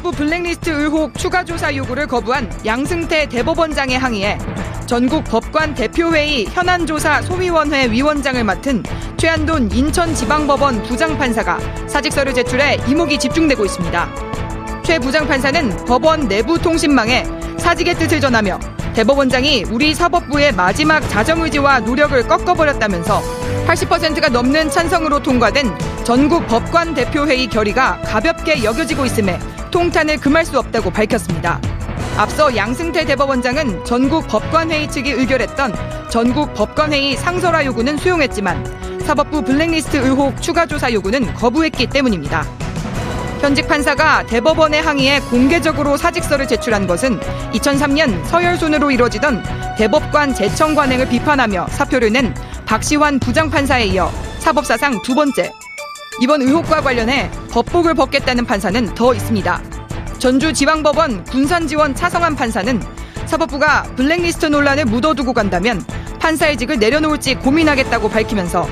[0.00, 4.38] 사법부 블랙리스트 의혹 추가 조사 요구를 거부한 양승태 대법원장의 항의에
[4.86, 8.82] 전국 법관 대표회의 현안조사 소위원회 위원장을 맡은
[9.18, 14.08] 최한돈 인천지방법원 부장판사가 사직서를 제출해 이목이 집중되고 있습니다.
[14.84, 17.24] 최 부장판사는 법원 내부 통신망에
[17.58, 18.58] 사직의 뜻을 전하며
[18.94, 23.20] 대법원장이 우리 사법부의 마지막 자정의지와 노력을 꺾어버렸다면서
[23.66, 25.66] 80%가 넘는 찬성으로 통과된
[26.04, 29.38] 전국 법관 대표회의 결의가 가볍게 여겨지고 있음에
[29.70, 31.60] 통탄을 금할 수 없다고 밝혔습니다.
[32.16, 35.74] 앞서 양승태 대법원장은 전국 법관회의 측이 의결했던
[36.10, 42.44] 전국 법관회의 상설화 요구는 수용했지만 사법부 블랙리스트 의혹 추가 조사 요구는 거부했기 때문입니다.
[43.40, 47.18] 현직 판사가 대법원의 항의에 공개적으로 사직서를 제출한 것은
[47.52, 49.42] 2003년 서열순으로 이뤄지던
[49.78, 52.34] 대법관 재청 관행을 비판하며 사표를 낸
[52.66, 55.50] 박시환 부장판사에 이어 사법사상 두 번째.
[56.20, 59.69] 이번 의혹과 관련해 법복을 벗겠다는 판사는 더 있습니다.
[60.20, 62.80] 전주지방법원 군산지원 차성한 판사는
[63.24, 65.82] 사법부가 블랙리스트 논란을 묻어두고 간다면
[66.20, 68.68] 판사의직을 내려놓을지 고민하겠다고 밝히면서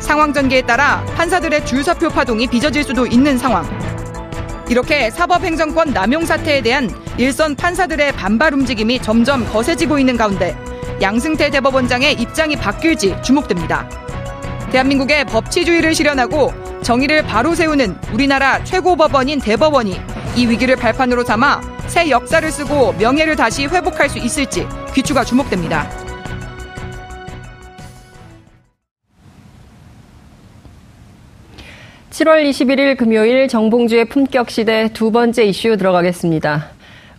[0.00, 3.64] 상황 전개에 따라 판사들의 줄사표 파동이 빚어질 수도 있는 상황.
[4.68, 10.54] 이렇게 사법행정권 남용 사태에 대한 일선 판사들의 반발 움직임이 점점 거세지고 있는 가운데
[11.00, 13.88] 양승태 대법원장의 입장이 바뀔지 주목됩니다.
[14.70, 19.98] 대한민국의 법치주의를 실현하고 정의를 바로 세우는 우리나라 최고 법원인 대법원이
[20.34, 25.88] 이 위기를 발판으로 삼아 새 역사를 쓰고 명예를 다시 회복할 수 있을지 귀추가 주목됩니다.
[32.10, 36.68] (7월 21일) 금요일 정봉주의 품격 시대 두 번째 이슈 들어가겠습니다.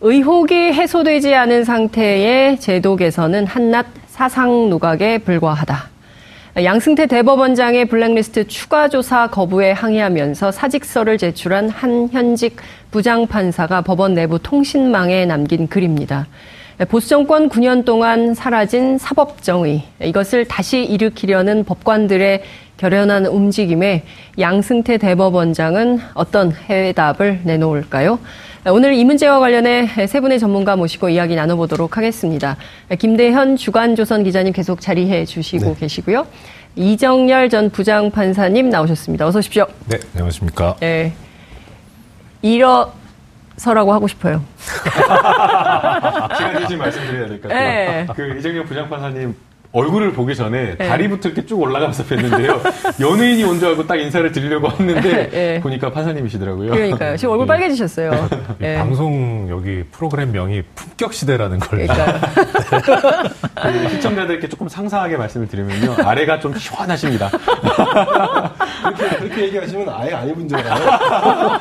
[0.01, 5.92] 의혹이 해소되지 않은 상태의 제도 개선은 한낱 사상 누각에 불과하다.
[6.55, 12.57] 양승태 대법원장의 블랙리스트 추가 조사 거부에 항의하면서 사직서를 제출한 한 현직
[12.91, 16.27] 부장판사가 법원 내부 통신망에 남긴 글입니다.
[16.89, 22.43] 보수 정권 9년 동안 사라진 사법 정의, 이것을 다시 일으키려는 법관들의
[22.77, 24.03] 결연한 움직임에
[24.37, 28.19] 양승태 대법원장은 어떤 해답을 내놓을까요?
[28.71, 32.55] 오늘 이 문제와 관련해 세 분의 전문가 모시고 이야기 나눠보도록 하겠습니다.
[32.97, 35.75] 김대현 주간조선 기자님 계속 자리해 주시고 네.
[35.81, 36.25] 계시고요.
[36.75, 39.27] 이정열 전 부장판사님 나오셨습니다.
[39.27, 39.67] 어서 오십시오.
[39.87, 40.77] 네, 안녕하십니까.
[40.79, 41.13] 네.
[42.41, 44.41] 일어서라고 하고 싶어요.
[46.37, 47.67] 시간 되시 말씀드려야 될것 같아요.
[47.67, 48.07] 네.
[48.15, 49.35] 그 이정열 부장판사님
[49.75, 50.87] 얼굴을 보기 전에 네.
[50.87, 52.61] 다리부터 이렇게 쭉 올라가면서 뵀는데요.
[53.01, 55.59] 연예인이 온 줄 알고 딱 인사를 드리려고 했는데 네.
[55.63, 56.71] 보니까 판사님이시더라고요.
[56.71, 57.17] 그러니까요.
[57.17, 57.53] 지금 얼굴 네.
[57.53, 58.29] 빨개지셨어요.
[58.59, 58.77] 네.
[58.77, 61.87] 방송 여기 프로그램 명이 품격 시대라는 걸.
[61.87, 62.19] 그러니까
[63.63, 65.95] 그 시청자들께 조금 상상하게 말씀을 드리면요.
[66.03, 67.29] 아래가 좀 시원하십니다.
[68.95, 71.59] 그렇게, 그렇게 얘기하시면 아예 안 입은 줄 알아요.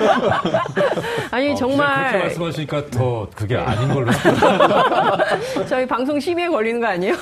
[1.30, 4.10] 아니 어, 정말 그렇게 말씀하시니까 더 그게 아닌 걸로.
[5.66, 7.14] 저희 방송 심의에 걸리는 거 아니에요?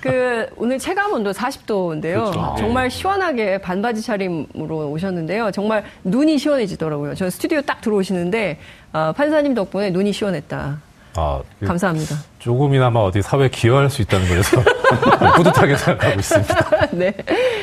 [0.00, 2.30] 그 오늘 체감 온도 40도인데요.
[2.32, 2.54] 그렇죠.
[2.58, 5.50] 정말 시원하게 반바지 차림으로 오셨는데요.
[5.52, 7.14] 정말 눈이 시원해지더라고요.
[7.14, 8.58] 저 스튜디오 딱 들어오시는데
[8.92, 10.80] 어, 판사님 덕분에 눈이 시원했다.
[11.18, 12.16] 아, 그 감사합니다.
[12.38, 14.60] 조금이나마 어디 사회에 기여할 수 있다는 거에서
[15.36, 16.86] 뿌듯하게 생각하고 있습니다.
[16.92, 17.14] 네.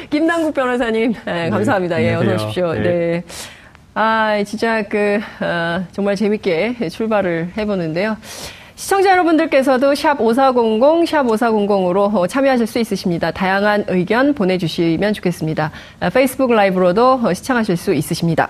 [0.09, 1.97] 김남국 변호사님, 네, 감사합니다.
[1.97, 2.73] 네, 예, 어서 오십시오.
[2.73, 2.81] 네.
[2.81, 3.23] 네.
[3.93, 8.17] 아, 진짜 그, 어, 정말 재밌게 출발을 해보는데요.
[8.83, 13.31] 시청자 여러분들께서도 샵 5400, 샵 5400으로 참여하실 수 있으십니다.
[13.31, 15.71] 다양한 의견 보내주시면 좋겠습니다.
[16.01, 18.49] 아, 페이스북 라이브로도 시청하실 수 있으십니다.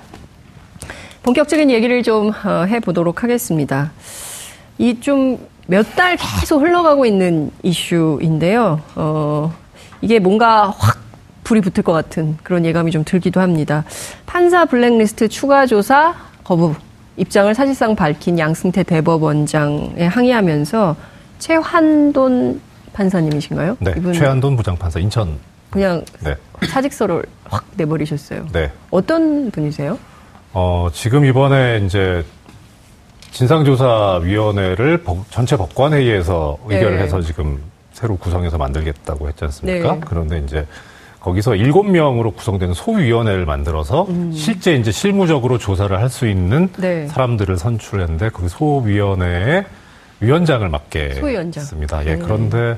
[1.22, 3.92] 본격적인 얘기를 좀 어, 해보도록 하겠습니다.
[4.80, 5.38] 이 좀
[5.68, 8.82] 몇 달 계속 흘러가고 있는 이슈인데요.
[8.96, 9.54] 어,
[10.02, 10.98] 이게 뭔가 확
[11.44, 13.86] 불이 붙을 것 같은 그런 예감이 좀 들기도 합니다.
[14.26, 16.74] 판사 블랙리스트 추가 조사 거부
[17.18, 20.96] 입장을 사실상 밝힌 양승태 대법원장에 항의하면서
[21.40, 22.62] 최환돈
[22.94, 23.78] 판사님이신가요?
[23.80, 25.38] 네, 이분 최한돈 부장판사 인천
[25.70, 26.36] 그냥 네.
[26.68, 28.48] 사직서를 확 내버리셨어요.
[28.54, 28.72] 네.
[28.92, 29.98] 어떤 분이세요?
[30.54, 32.24] 어, 지금 이번에 이제
[33.32, 37.04] 진상조사위원회를 전체 법관회의에서 의결을 네.
[37.04, 37.60] 해서 지금
[37.92, 39.94] 새로 구성해서 만들겠다고 했지 않습니까?
[39.96, 40.02] 네.
[40.06, 40.68] 그런데 이제
[41.24, 44.32] 거기서 일곱 명으로 구성되는 소위원회를 만들어서 음.
[44.34, 47.08] 실제 이제 실무적으로 조사를 할 수 있는 네.
[47.08, 49.64] 사람들을 선출했는데 그 소위원회에
[50.20, 51.62] 위원장을 맡게 소위원장.
[51.62, 52.06] 했습니다.
[52.06, 52.20] 예, 네.
[52.22, 52.78] 그런데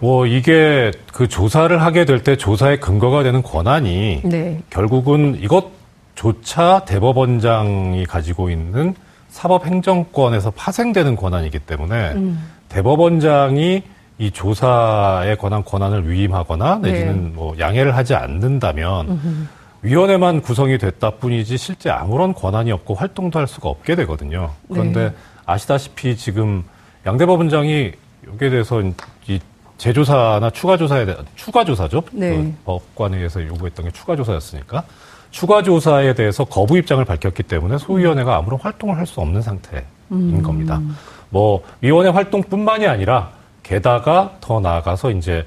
[0.00, 4.60] 뭐 이게 그 조사를 하게 될 때 조사의 근거가 되는 권한이 네.
[4.68, 8.94] 결국은 이것조차 대법원장이 가지고 있는
[9.30, 12.44] 사법행정권에서 파생되는 권한이기 때문에 음.
[12.68, 13.82] 대법원장이
[14.18, 17.30] 이 조사에 관한 권한을 위임하거나 내지는 네.
[17.34, 19.46] 뭐 양해를 하지 않는다면 음흠.
[19.82, 24.50] 위원회만 구성이 됐다 뿐이지 실제 아무런 권한이 없고 활동도 할 수가 없게 되거든요.
[24.70, 25.14] 그런데 네.
[25.46, 26.64] 아시다시피 지금
[27.06, 27.92] 양 대 법원장이
[28.32, 28.80] 여기에 대해서
[29.26, 29.40] 이
[29.76, 32.02] 재조사나 추가 조사에 대한 추가 조사죠.
[32.12, 32.36] 네.
[32.36, 34.84] 그 법관회에서 요구했던 게 추가 조사였으니까
[35.32, 39.82] 추가 조사에 대해서 거부 입장을 밝혔기 때문에 소위원회가 아무런 활동을 할 수 없는 상태인
[40.12, 40.40] 음.
[40.42, 40.80] 겁니다.
[41.28, 43.30] 뭐 위원회 활동뿐만이 아니라
[43.64, 45.44] 게다가 더 나아가서 이제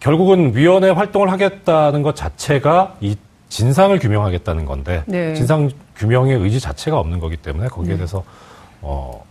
[0.00, 3.16] 결국은 위원회 활동을 하겠다는 것 자체가 이
[3.50, 5.34] 진상을 규명하겠다는 건데 네.
[5.34, 7.96] 진상 규명의 의지 자체가 없는 거기 때문에 거기에 네.
[7.98, 8.22] 대해서
[8.80, 9.24] 어,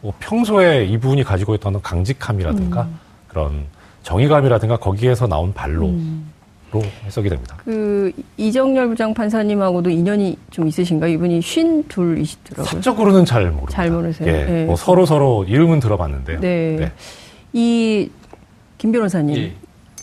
[0.00, 2.98] 뭐 평소에 이분이 가지고 있던 강직함이라든가 음.
[3.26, 3.64] 그런
[4.04, 6.32] 정의감이라든가 거기에서 나온 발로 음.
[6.70, 7.56] 로 해석이 됩니다.
[7.64, 11.10] 그 이정열 부장 판사님하고도 인연이 좀 있으신가요?
[11.12, 12.66] 이분이 쉰 둘이시더라고요.
[12.66, 13.72] 사적으로는 잘 모릅니다.
[13.72, 14.28] 잘 모르세요.
[14.28, 14.64] 예, 네.
[14.66, 16.40] 뭐 서로 서로 이름은 들어봤는데요.
[16.40, 16.76] 네.
[16.78, 16.92] 네.
[17.58, 18.10] 이
[18.78, 19.52] 김 변호사님, 예.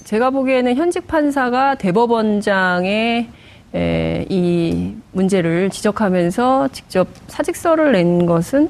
[0.04, 3.30] 제가 보기에는 현직 판사가 대법원장의
[3.74, 8.70] 에, 이 문제를 지적하면서 직접 사직서를 낸 것은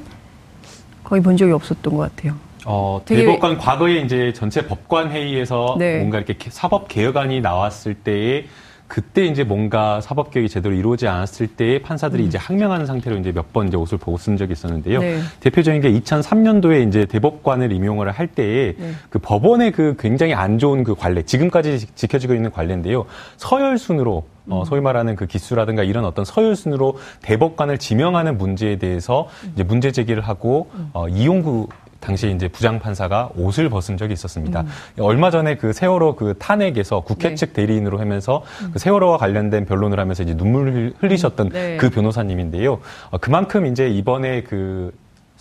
[1.04, 2.34] 거의 본 적이 없었던 것 같아요.
[2.64, 5.98] 어, 대법관 과거에 이제 전체 법관 회의에서 네.
[5.98, 8.46] 뭔가 이렇게 사법 개혁안이 나왔을 때에
[8.88, 12.28] 그때 이제 뭔가 사법 개혁이 제대로 이루어지지 않았을 때에 판사들이 음.
[12.28, 15.00] 이제 항명하는 상태로 이제 몇 번 이제 옷을 보고 쓴 적이 있었는데요.
[15.00, 15.20] 네.
[15.40, 18.92] 대표적인 게 2003년도에 이제 대법관을 임용을 할 때에 네.
[19.08, 23.06] 그 법원의 그 굉장히 안 좋은 그 관례, 지금까지 지켜지고 있는 관례인데요.
[23.38, 24.64] 서열 순으로 어, 음.
[24.64, 30.70] 소위 말하는 그 기수라든가 이런 어떤 서열순으로 대법관을 지명하는 문제에 대해서 이제 문제 제기를 하고
[30.74, 30.90] 음.
[30.92, 31.68] 어, 이용구
[32.00, 34.62] 당시 이제 부장 판사가 옷을 벗은 적이 있었습니다.
[34.62, 34.66] 음.
[34.98, 37.34] 얼마 전에 그 세월호 그 탄핵에서 국회 네.
[37.34, 38.70] 측 대리인으로 하면서 음.
[38.72, 41.52] 그 세월호와 관련된 변론을 하면서 이제 눈물을 흘리셨던 음.
[41.52, 41.76] 네.
[41.76, 42.80] 그 변호사님인데요.
[43.10, 44.92] 어, 그만큼 이제 이번에 그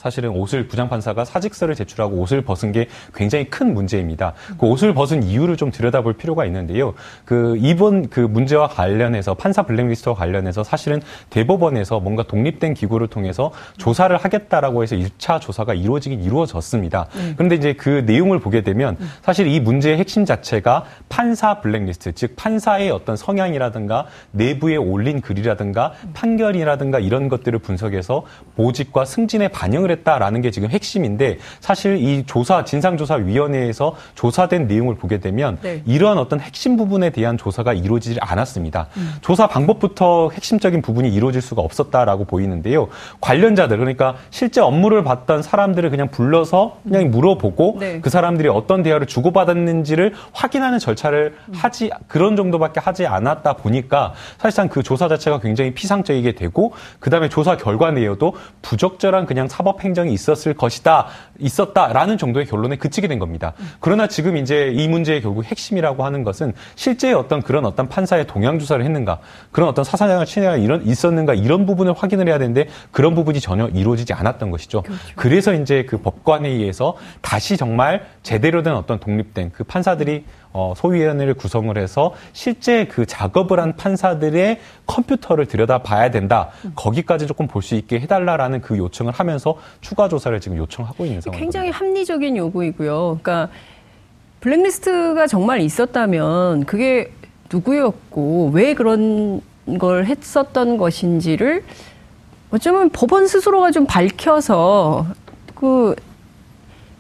[0.06, 4.34] 사실은 옷을 부장판사가 사직서를 제출하고 옷을 벗은 게 굉장히 큰 문제입니다.
[4.60, 6.94] 그 옷을 벗은 이유를 좀 들여다볼 필요가 있는데요.
[7.26, 14.16] 그 이번 그 문제와 관련해서 판사 블랙리스트와 관련해서 사실은 대법원에서 뭔가 독립된 기구를 통해서 조사를
[14.16, 17.08] 하겠다라고 해서 1차 조사가 이루어지긴 이루어졌습니다.
[17.16, 17.34] 네.
[17.36, 22.92] 그런데 이제 그 내용을 보게 되면 사실 이 문제의 핵심 자체가 판사 블랙리스트, 즉 판사의
[22.92, 28.24] 어떤 성향이라든가 내부에 올린 글이라든가 판결이라든가 이런 것들을 분석해서
[28.56, 35.58] 보직과 승진에 반영을 했다라는 게 지금 핵심인데 사실 이 조사 진상조사위원회에서 조사된 내용을 보게 되면
[35.62, 35.82] 네.
[35.86, 38.88] 이러한 어떤 핵심 부분에 대한 조사가 이루어지지 않았습니다.
[38.98, 39.14] 음.
[39.22, 42.88] 조사 방법부터 핵심적인 부분이 이루어질 수가 없었다라고 보이는데요.
[43.22, 47.12] 관련자들 그러니까 실제 업무를 봤던 사람들을 그냥 불러서 그냥 음.
[47.12, 48.00] 물어보고 네.
[48.02, 51.54] 그 사람들이 어떤 대화를 주고받았는지를 확인하는 절차를 음.
[51.54, 57.58] 하지 그런 정도밖에 하지 않았다 보니까 사실상 그 조사 자체가 굉장히 피상적이게 되고 그다음에 조사
[57.58, 61.08] 결과 내에도 부적절한 그냥 사법 행정이 있었을 것이다,
[61.40, 63.54] 있었다라는 정도의 결론에 그치게 된 겁니다.
[63.80, 68.60] 그러나 지금 이제 이 문제의 결국 핵심이라고 하는 것은 실제 어떤 그런 어떤 판사의 동향
[68.60, 69.20] 조사를 했는가,
[69.52, 74.14] 그런 어떤 사상장을 친해가 이런 있었는가 이런 부분을 확인을 해야 되는데 그런 부분이 전혀 이루어지지
[74.14, 74.82] 않았던 것이죠.
[74.82, 75.02] 그렇죠.
[75.16, 80.26] 그래서 이제 그 법관회의에서 다시 정말 제대로 된 어떤 독립된 그 판사들이
[80.58, 86.48] 어, 소위원회를 구성을 해서 실제 그 작업을 한 판사들의 컴퓨터를 들여다봐야 된다.
[86.76, 91.40] 거기까지 조금 볼 수 있게 해달라라는 그 요청을 하면서 추가 조사를 지금 요청하고 있는 상황입니다.
[91.44, 93.20] 굉장히 합리적인 요구이고요.
[93.22, 93.50] 그러니까
[94.40, 97.12] 블랙리스트가 정말 있었다면 그게
[97.52, 99.42] 누구였고 왜 그런
[99.80, 101.64] 걸 했었던 것인지를
[102.52, 105.08] 어쩌면 법원 스스로가 좀 밝혀서
[105.56, 105.96] 그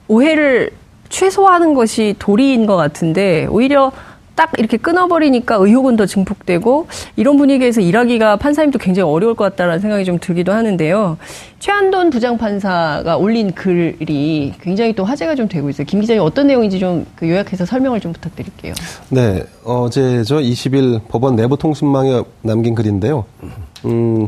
[0.08, 0.72] 오해를
[1.15, 3.93] 최소화하는 것이 도리인 것 같은데 오히려
[4.36, 10.03] 딱 이렇게 끊어버리니까 의혹은 더 증폭되고 이런 분위기에서 일하기가 판사님도 굉장히 어려울 것 같다라는 생각이
[10.03, 11.17] 좀 들기도 하는데요.
[11.60, 15.86] 최한돈 부장판사가 올린 글이 굉장히 또 화제가 좀 되고 있어요.
[15.88, 18.74] 김 기자님 어떤 내용인지 좀그 요약해서 설명을 좀 부탁드릴게요.
[19.07, 23.24] 네, 어제 저 20일 법원 내부 통신망에 남긴 글인데요.
[23.86, 24.27] 음,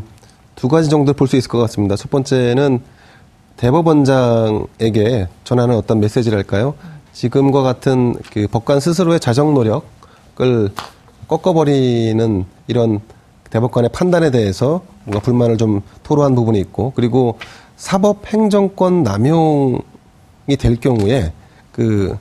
[0.55, 1.97] 두 가지 정도 볼 수 있을 것 같습니다.
[1.97, 2.79] 첫 번째는
[3.57, 6.75] 대법원장에게 전하는 어떤 메시지랄까요?
[7.13, 10.71] 지금과 같은 그 법관 스스로의 자정 노력을
[11.27, 12.99] 꺾어버리는 이런
[13.49, 17.37] 대법관의 판단에 대해서 뭔가 불만을 좀 토로한 부분이 있고 그리고
[17.75, 19.81] 사법 행정권 남용이
[20.57, 21.33] 될 경우에
[21.71, 22.17] 그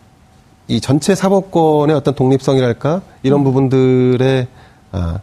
[0.68, 4.48] 이 전체 사법권의 어떤 독립성이랄까 이런 부분들의
[4.92, 5.20] 아,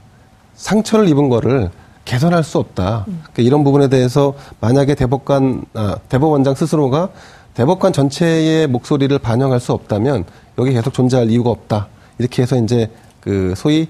[0.56, 1.70] 상처를 입은 거를
[2.06, 3.04] 개선할 수 없다.
[3.06, 7.10] 그러니까 이런 부분에 대해서 만약에 대법관 아, 대법원장 스스로가
[7.54, 10.26] 대법관 전체의 목소리를 반영할 수 없다면
[10.58, 11.88] 여기 계속 존재할 이유가 없다.
[12.20, 12.90] 이렇게 해서 이제
[13.22, 13.88] 그 소위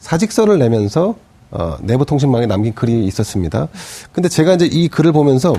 [0.00, 1.14] 사직서를 내면서
[1.50, 3.68] 어, 내부 통신망에 남긴 글이 있었습니다.
[4.12, 5.54] 근데 제가 이제 이 글을 보면서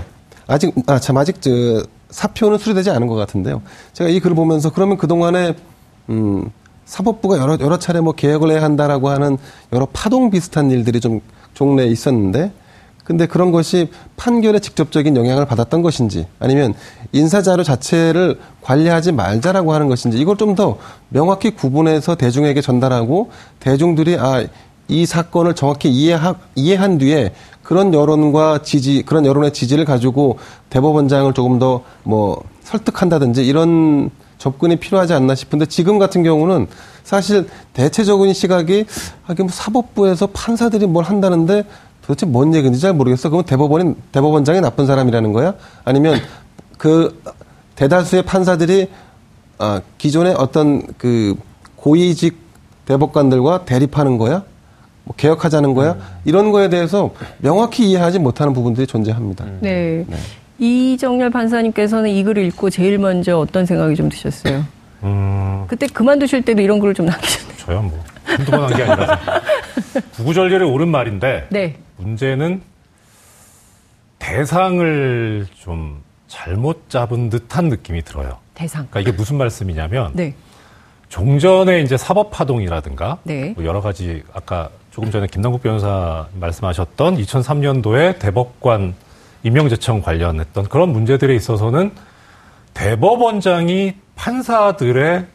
[0.47, 1.49] 아직 아 참 아직 저
[2.09, 3.61] 사표는 수리되지 않은 것 같은데요.
[3.93, 5.55] 제가 이 글을 보면서 그러면 그 동안에
[6.09, 6.49] 음
[6.85, 9.37] 사법부가 여러 여러 차례 뭐 개혁을 해야 한다라고 하는
[9.71, 11.21] 여러 파동 비슷한 일들이 좀
[11.53, 12.51] 종래에 있었는데
[13.03, 16.73] 근데 그런 것이 판결에 직접적인 영향을 받았던 것인지 아니면
[17.11, 20.77] 인사 자료 자체를 관리하지 말자라고 하는 것인지 이걸 좀 더
[21.09, 24.45] 명확히 구분해서 대중에게 전달하고 대중들이 아
[24.89, 27.33] 이 사건을 정확히 이해하, 이해한 뒤에
[27.63, 30.37] 그런 여론과 지지 그런 여론의 지지를 가지고
[30.69, 34.09] 대법원장을 조금 더 뭐 설득한다든지 이런
[34.43, 36.67] 접근이 필요하지 않나 싶은데 지금 같은 경우는
[37.05, 38.85] 사실 대체적인 시각이
[39.23, 41.63] 하긴 뭐 사법부에서 판사들이 뭘 한다는데
[42.01, 43.29] 도대체 뭔 얘기인지 잘 모르겠어.
[43.29, 45.53] 그러면 대법원이 대법원장이 나쁜 사람이라는 거야?
[45.85, 46.19] 아니면
[46.77, 47.21] 그
[47.75, 48.89] 대다수의 판사들이
[49.59, 51.35] 아, 기존의 어떤 그
[51.77, 52.37] 고위직
[52.83, 54.43] 대법관들과 대립하는 거야?
[55.05, 55.93] 뭐 개혁하자는 거야?
[55.93, 56.01] 음.
[56.25, 59.45] 이런 거에 대해서 명확히 이해하지 못하는 부분들이 존재합니다.
[59.45, 59.59] 음.
[59.61, 60.05] 네.
[60.05, 60.17] 네.
[60.63, 64.63] 이정렬 판사님께서는 이 글을 읽고 제일 먼저 어떤 생각이 좀 드셨어요?
[65.03, 65.65] 음...
[65.67, 67.57] 그때 그만두실 때도 이런 글을 좀 남기셨네요.
[67.57, 68.01] 저요, 뭐.
[68.23, 69.17] 한두 번 한 게 아니라서.
[70.15, 71.47] 구구절절에 옳은 말인데.
[71.49, 71.75] 네.
[71.97, 72.61] 문제는
[74.19, 78.37] 대상을 좀 잘못 잡은 듯한 느낌이 들어요.
[78.53, 78.87] 대상.
[78.89, 80.11] 그러니까 이게 무슨 말씀이냐면.
[80.13, 80.33] 네.
[81.09, 83.17] 종전에 이제 사법파동이라든가.
[83.23, 83.53] 네.
[83.55, 88.95] 뭐 여러 가지 아까 조금 전에 김남국 변호사 말씀하셨던 2003년도에 대법관
[89.43, 91.91] 임명제청 관련했던 그런 문제들에 있어서는
[92.73, 95.25] 대법원장이 판사들의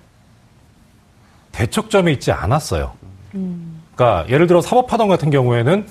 [1.52, 2.92] 대척점에 있지 않았어요.
[3.94, 5.86] 그러니까 예를 들어 사법파동 같은 경우에는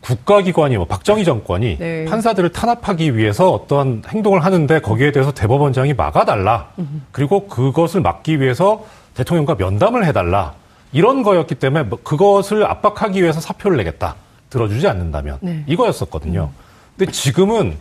[0.00, 2.04] 국가기관이 뭐 박정희 정권이 네.
[2.04, 6.70] 판사들을 탄압하기 위해서 어떠한 행동을 하는데 거기에 대해서 대법원장이 막아달라.
[7.10, 8.84] 그리고 그것을 막기 위해서
[9.14, 10.54] 대통령과 면담을 해달라.
[10.92, 14.14] 이런 거였기 때문에 뭐 그것을 압박하기 위해서 사표를 내겠다.
[14.50, 15.64] 들어주지 않는다면 네.
[15.66, 16.50] 이거였었거든요.
[16.52, 16.67] 음.
[16.98, 17.76] 근데 지금은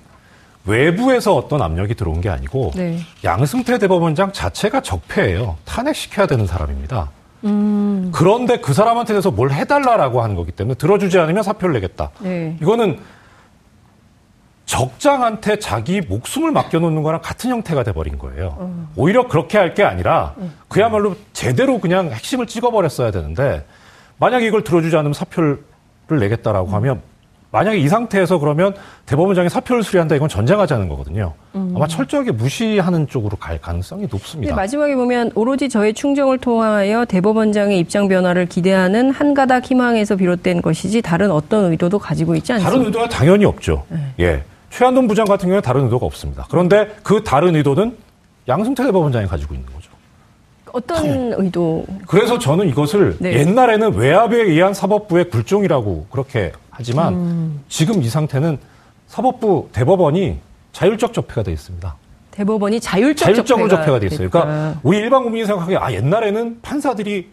[0.65, 2.99] 외부에서 어떤 압력이 들어온 게 아니고 네.
[3.23, 5.57] 양승태 대법원장 자체가 적폐예요.
[5.65, 7.09] 탄핵시켜야 되는 사람입니다.
[7.45, 8.11] 음.
[8.13, 12.11] 그런데 그 사람한테 대해서 뭘 해달라라고 하는 거기 때문에 들어주지 않으면 사표를 내겠다.
[12.19, 12.57] 네.
[12.61, 12.99] 이거는
[14.65, 18.57] 적장한테 자기 목숨을 맡겨놓는 거랑 같은 형태가 돼버린 거예요.
[18.59, 18.89] 음.
[18.97, 20.53] 오히려 그렇게 할 게 아니라 음.
[20.67, 23.65] 그야말로 제대로 그냥 핵심을 찍어버렸어야 되는데
[24.17, 25.63] 만약에 이걸 들어주지 않으면 사표를
[26.09, 27.01] 내겠다라고 하면
[27.51, 28.73] 만약에 이 상태에서 그러면
[29.05, 31.33] 대법원장이 사표를 수리한다 이건 전쟁하자는 거거든요.
[31.55, 31.73] 음.
[31.75, 34.55] 아마 철저하게 무시하는 쪽으로 갈 가능성이 높습니다.
[34.55, 41.01] 마지막에 보면 오로지 저의 충정을 통하여 대법원장의 입장 변화를 기대하는 한 가닥 희망에서 비롯된 것이지
[41.01, 42.69] 다른 어떤 의도도 가지고 있지 않습니다.
[42.69, 43.85] 다른 의도가 당연히 없죠.
[43.89, 43.97] 네.
[44.19, 44.43] 예.
[44.69, 46.45] 최한돈 부장 같은 경우에 다른 의도가 없습니다.
[46.49, 47.95] 그런데 그 다른 의도는
[48.49, 49.89] 양승태 대법원장이 가지고 있는 거죠.
[50.73, 51.35] 어떤 네.
[51.37, 51.85] 의도?
[52.07, 53.39] 그래서 저는 이것을 네.
[53.39, 57.63] 옛날에는 외압에 의한 사법부의 굴종이라고 그렇게 하지만 음.
[57.67, 58.59] 지금 이 상태는
[59.07, 60.37] 사법부 대법원이
[60.73, 61.95] 자율적 접해가 되어 있습니다.
[62.29, 64.29] 대법원이 자율적 자율적으로 접해가 되어 있어요.
[64.29, 67.31] 그러니까 우리 일반 국민이 생각하기에 아 옛날에는 판사들이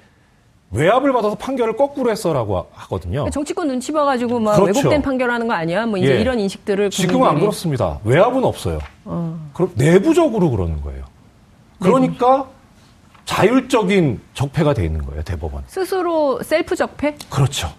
[0.70, 3.12] 외압을 받아서 판결을 거꾸로 했어라고 하거든요.
[3.12, 4.78] 그러니까 정치권 눈치 봐가지고 막 그렇죠.
[4.78, 5.84] 왜곡된 판결하는 거 아니야?
[5.84, 6.20] 뭐 이제 예.
[6.22, 8.00] 이런 인식들을 지금은 안 그렇습니다.
[8.04, 8.78] 외압은 없어요.
[9.04, 9.50] 어.
[9.52, 11.04] 그럼 내부적으로 그러는 거예요.
[11.80, 12.48] 그러니까
[13.26, 15.64] 자율적인 적폐가 돼 있는 거예요 대법원.
[15.66, 17.16] 스스로 셀프 적폐?
[17.28, 17.70] 그렇죠.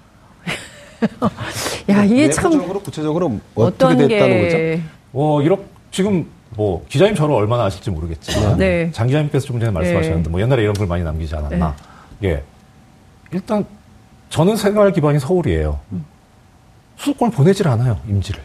[1.90, 4.84] 야 이게 참 내부적으로 구체적으로 어떻게 됐다는 거죠?
[5.14, 8.90] 어 이렇게 지금 뭐 기자님 저를 얼마나 아실지 모르겠지만 네.
[8.92, 10.30] 장 기자님께서 좀 전에 말씀하셨는데 네.
[10.30, 11.75] 뭐 옛날에 이런 걸 많이 남기지 않았나?
[12.20, 12.30] 네.
[12.30, 12.44] 예.
[13.32, 13.66] 일단
[14.30, 15.80] 저는 생활 기반이 서울이에요.
[15.92, 16.06] 음.
[16.98, 18.42] 수도권을 보내질 않아요 임지를.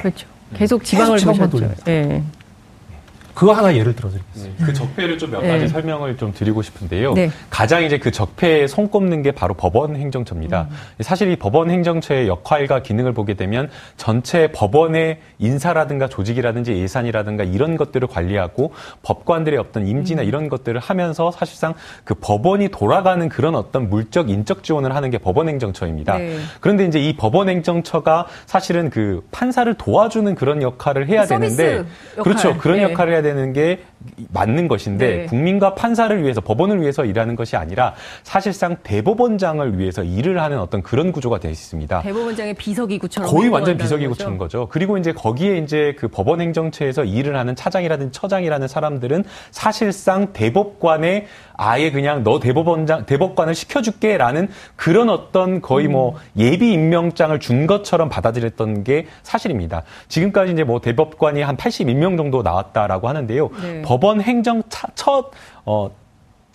[0.00, 0.26] 그렇죠.
[0.54, 1.82] 계속 지방을 계속 지방만 돌립니다.
[1.88, 2.22] 예.
[3.38, 4.58] 그거 하나 예를 들어드리겠습니다.
[4.58, 5.68] 네, 그 적폐를 좀 몇 가지 네.
[5.68, 7.12] 설명을 좀 드리고 싶은데요.
[7.12, 7.30] 네.
[7.50, 10.68] 가장 이제 그 적폐에 손꼽는 게 바로 법원 행정처입니다.
[10.70, 10.76] 음.
[11.02, 18.08] 사실 이 법원 행정처의 역할과 기능을 보게 되면 전체 법원의 인사라든가 조직이라든지 예산이라든가 이런 것들을
[18.08, 20.26] 관리하고 법관들의 어떤 임지나 음.
[20.26, 25.48] 이런 것들을 하면서 사실상 그 법원이 돌아가는 그런 어떤 물적 인적 지원을 하는 게 법원
[25.48, 26.18] 행정처입니다.
[26.18, 26.38] 네.
[26.60, 31.84] 그런데 이제 이 법원 행정처가 사실은 그 판사를 도와주는 그런 역할을 해야 되는데
[32.16, 32.24] 역할.
[32.24, 32.56] 그렇죠.
[32.58, 32.82] 그런 네.
[32.84, 33.80] 역할을 해야 되는 게
[34.32, 35.26] 맞는 것인데 네.
[35.26, 41.12] 국민과 판사를 위해서 법원을 위해서 일하는 것이 아니라 사실상 대법원장을 위해서 일을 하는 어떤 그런
[41.12, 42.02] 구조가 되어 있습니다.
[42.02, 44.58] 대법원장의 비서기구처럼 거의 완전 비서기구처럼 거죠.
[44.58, 44.68] 거죠.
[44.68, 51.26] 그리고 이제 거기에 이제 그 법원 행정처에서 일을 하는 차장이라든 처장이라는 사람들은 사실상 대법관의
[51.58, 56.16] 아예 그냥 너 대법원장 대법관을 시켜줄게라는 그런 어떤 거의 뭐 음.
[56.36, 59.82] 예비 임명장을 준 것처럼 받아들였던 게 사실입니다.
[60.06, 63.50] 지금까지 이제 뭐 대법관이 한 81명 정도 나왔다라고 하는데요.
[63.60, 63.82] 네.
[63.82, 64.62] 법원 행정
[64.94, 65.32] 첫
[65.66, 65.90] 어,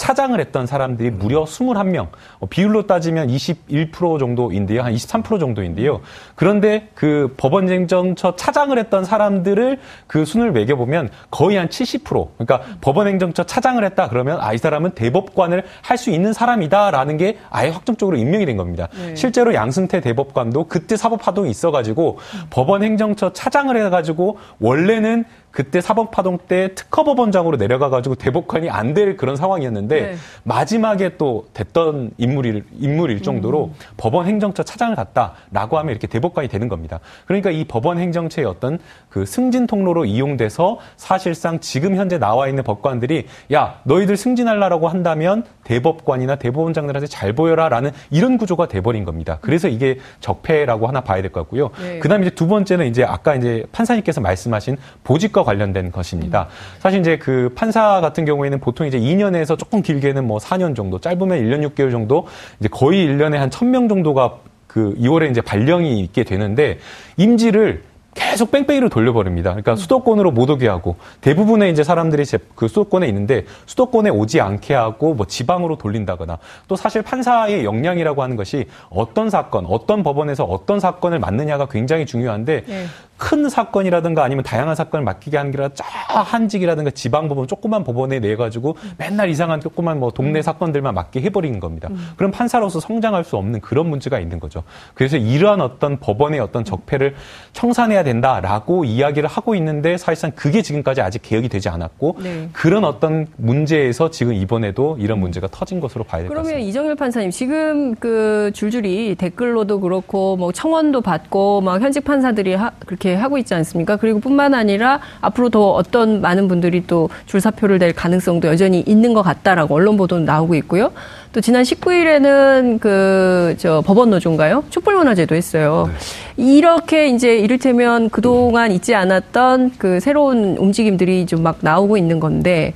[0.04, 4.82] 차장을 했던 사람들이 무려 21명, 어, 비율로 따지면 21% 정도인데요.
[4.82, 6.02] 한 23% 정도인데요.
[6.36, 12.28] 그런데 그 법원행정처 차장을 했던 사람들을 그 순을 매겨보면 거의 한 70%.
[12.38, 17.70] 그러니까 법원행정처 차장을 했다 그러면 아, 이 사람은 대법관을 할 수 있는 사람이다라는 게 아예
[17.70, 18.90] 확정적으로 임명이 된 겁니다.
[18.98, 19.16] 네.
[19.16, 22.18] 실제로 양승태 대법관도 그때 사법파동이 있어가지고
[22.50, 30.02] 법원행정처 차장을 해가지고 원래는 그때 사법 파동 때 특허법원장으로 내려가가지고 대법관이 안 될 그런 상황이었는데
[30.02, 30.16] 네.
[30.44, 33.74] 마지막에 또 됐던 인물일, 인물일 정도로 음.
[33.98, 37.00] 법원 행정처 차장을 갔다라고 하면 이렇게 대법관이 되는 겁니다.
[37.26, 38.78] 그러니까 이 법원 행정처의 어떤
[39.10, 46.36] 그 승진 통로로 이용돼서 사실상 지금 현재 나와 있는 법관들이 야 너희들 승진하려고 한다면 대법관이나
[46.36, 49.38] 대법원장들한테 잘 보여라라는 이런 구조가 돼버린 겁니다.
[49.42, 51.70] 그래서 이게 적폐라고 하나 봐야 될 것 같고요.
[51.80, 52.00] 네.
[52.00, 56.48] 그다음에 이제 두 번째는 이제 아까 이제 판사님께서 말씀하신 보직과 관련된 것입니다.
[56.80, 61.40] 사실 이제 그 판사 같은 경우에는 보통 이제 2년에서 조금 길게는 뭐 4년 정도, 짧으면
[61.40, 62.28] 1년 6개월 정도,
[62.60, 64.36] 이제 거의 1년에 한 1000명 정도가
[64.68, 66.80] 그 2월에 이제 발령이 있게 되는데
[67.18, 67.84] 임지를
[68.16, 69.52] 계속 뺑뺑이로 돌려버립니다.
[69.52, 72.24] 그러니까 수도권으로 못 오게 하고 대부분의 이제 사람들이
[72.56, 78.36] 그 수도권에 있는데 수도권에 오지 않게 하고 뭐 지방으로 돌린다거나 또 사실 판사의 역량이라고 하는
[78.36, 82.86] 것이 어떤 사건, 어떤 법원에서 어떤 사건을 맡느냐가 굉장히 중요한데 네.
[83.18, 85.86] 큰 사건이라든가 아니면 다양한 사건을 맡기게 하는 게 아니라 쫙
[86.34, 90.42] 한직이라든가 지방 법원 조그만 법원에 내 가지고 맨날 이상한 조그만 뭐 동네 음.
[90.42, 91.90] 사건들만 맡게 해버리는 겁니다.
[91.92, 92.10] 음.
[92.18, 94.64] 그럼 판사로서 성장할 수 없는 그런 문제가 있는 거죠.
[94.94, 97.16] 그래서 이러한 어떤 법원의 어떤 적폐를
[97.54, 102.50] 청산해야 된다라고 이야기를 하고 있는데 사실상 그게 지금까지 아직 개혁이 되지 않았고 네.
[102.52, 106.50] 그런 어떤 문제에서 지금 이번에도 이런 문제가 터진 것으로 봐야 될 것 같습니다.
[106.52, 112.72] 그러면 이정열 판사님 지금 그 줄줄이 댓글로도 그렇고 뭐 청원도 받고 막 현직 판사들이 하,
[112.86, 113.98] 그렇게 하고 있지 않습니까?
[113.98, 119.22] 그리고 뿐만 아니라 앞으로 더 어떤 많은 분들이 또 줄사표를 낼 가능성도 여전히 있는 것
[119.22, 120.92] 같다라고 언론 보도는 나오고 있고요.
[121.34, 124.64] 또 지난 19일에는 그 저 법원 노조인가요?
[124.70, 125.90] 촛불문화제도 했어요.
[126.38, 126.58] 네.
[126.58, 132.74] 이렇게 이제 이를테면 그동안 있지 않았던 그 새로운 움직임들이 좀 막 나오고 있는 건데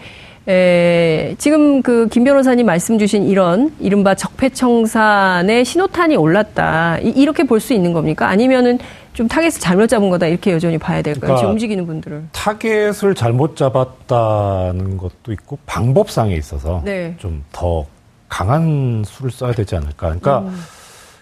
[0.48, 6.98] 에, 지금 그 김 변호사님 말씀 주신 이런 이른바 적폐청산의 신호탄이 올랐다.
[7.02, 8.28] 이, 렇게 볼 수 있는 겁니까?
[8.28, 8.78] 아니면은
[9.18, 11.22] 좀 타겟을 잘못 잡은 거다 이렇게 여전히 봐야 될까요?
[11.22, 17.16] 그러니까 움직이는 분들을 타겟을 잘못 잡았다는 것도 있고 방법상에 있어서 네.
[17.18, 17.88] 좀더
[18.30, 19.96] 강한 수를 써야 되지 않을까.
[20.10, 20.62] 그러니까 음.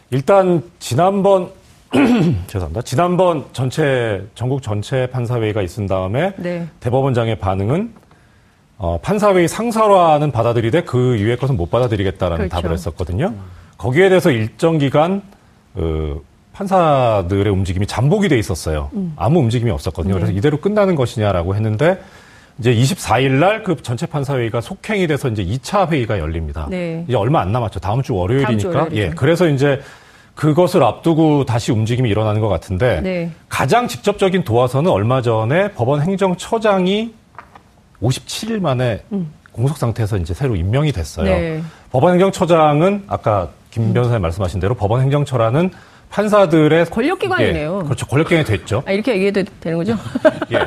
[0.10, 1.51] 일단 지난번
[2.47, 2.81] 죄송합니다.
[2.81, 6.67] 지난번 전체 전국 전체 판사회의가 있은 다음에 네.
[6.81, 7.93] 대법원장의 반응은
[8.77, 12.62] 어, 판사회의 상설화는 받아들이되 그 이후의 것은 못 받아들이겠다라는 그렇죠.
[12.62, 13.27] 답을 했었거든요.
[13.27, 13.41] 음.
[13.77, 15.21] 거기에 대해서 일정 기간
[15.75, 16.19] 어,
[16.56, 18.89] 판사들의 움직임이 잠복이 돼 있었어요.
[18.94, 19.13] 음.
[19.18, 20.13] 아무 움직임이 없었거든요.
[20.15, 20.20] 네.
[20.22, 22.00] 그래서 이대로 끝나는 것이냐라고 했는데
[22.60, 26.68] 이제 24일 날 그 전체 판사회의가 속행이 돼서 이제 2차 회의가 열립니다.
[26.70, 27.04] 네.
[27.08, 27.80] 이제 얼마 안 남았죠.
[27.82, 28.72] 다음 주 월요일이니까.
[28.72, 29.10] 다음 주 예.
[29.10, 29.82] 그래서 이제
[30.36, 33.32] 그것을 앞두고 다시 움직임이 일어나는 것 같은데 네.
[33.50, 37.13] 가장 직접적인 도화선은 얼마 전에 법원 행정처장이
[38.02, 39.32] 57일 만에 음.
[39.52, 41.26] 공석 상태에서 이제 새로 임명이 됐어요.
[41.26, 41.62] 네.
[41.91, 45.72] 법원 행정처장은 아까 김 변호사님 말씀하신 대로 법원 행정처라는
[46.10, 47.80] 판사들의 권력기관이네요.
[47.80, 48.06] 예, 그렇죠.
[48.08, 48.84] 권력기관이 됐죠.
[48.86, 49.96] 아, 이렇게 얘기해도 되는 거죠?
[50.52, 50.60] 예.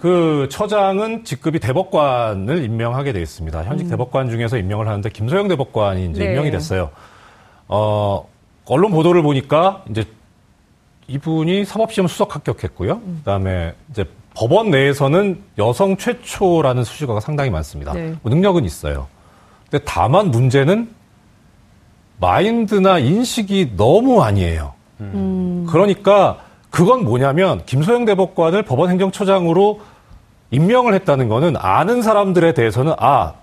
[0.00, 3.64] 그 처장은 직급이 대법관을 임명하게 되어 있습니다.
[3.64, 3.90] 현직 음.
[3.90, 6.30] 대법관 중에서 임명을 하는데 김소영 대법관이 이제 네.
[6.30, 6.90] 임명이 됐어요.
[7.68, 8.28] 어,
[8.66, 10.04] 언론 보도를 보니까 이제
[11.06, 12.92] 이분이 사법시험 수석 합격했고요.
[12.94, 13.16] 음.
[13.20, 17.92] 그다음에 이제 법원 내에서는 여성 최초라는 수식어가 상당히 많습니다.
[17.92, 18.14] 네.
[18.22, 19.06] 뭐 능력은 있어요.
[19.70, 20.90] 근데 다만 문제는
[22.18, 24.72] 마인드나 인식이 너무 아니에요.
[25.00, 25.66] 음.
[25.68, 26.38] 그러니까
[26.70, 29.80] 그건 뭐냐면 김소영 대법관을 법원 행정처장으로
[30.50, 33.34] 임명을 했다는 거는 아는 사람들에 대해서는 아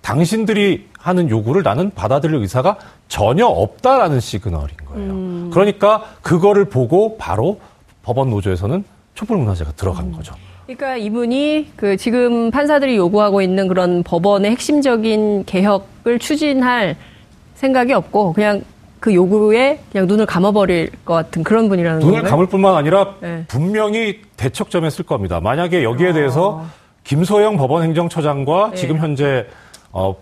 [0.00, 2.76] 당신들이 하는 요구를 나는 받아들일 의사가
[3.08, 5.10] 전혀 없다라는 시그널인 거예요.
[5.10, 5.50] 음.
[5.52, 7.60] 그러니까 그거를 보고 바로
[8.02, 8.84] 법원 노조에서는
[9.14, 10.12] 촛불 문화제가 들어간 음.
[10.12, 10.34] 거죠.
[10.66, 16.96] 그러니까 이분이 그 지금 판사들이 요구하고 있는 그런 법원의 핵심적인 개혁을 추진할
[17.54, 18.62] 생각이 없고 그냥
[19.00, 22.30] 그 요구에 그냥 눈을 감아버릴 것 같은 그런 분이라는 눈을 건가요?
[22.30, 23.44] 감을 뿐만 아니라 네.
[23.48, 25.40] 분명히 대척점에 쓸 겁니다.
[25.40, 26.12] 만약에 여기에 아.
[26.14, 26.64] 대해서
[27.04, 28.76] 김소영 법원행정처장과 네.
[28.76, 29.46] 지금 현재
[29.92, 30.16] 어,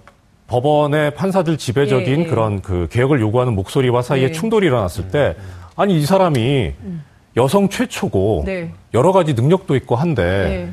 [0.49, 4.33] 법원의 판사들 지배적인 네, 그런 그 개혁을 요구하는 목소리와 사이에 네.
[4.33, 5.37] 충돌이 일어났을 때
[5.77, 7.05] 아니 이 사람이 음.
[7.37, 8.73] 여성 최초고 네.
[8.93, 10.71] 여러 가지 능력도 있고 한데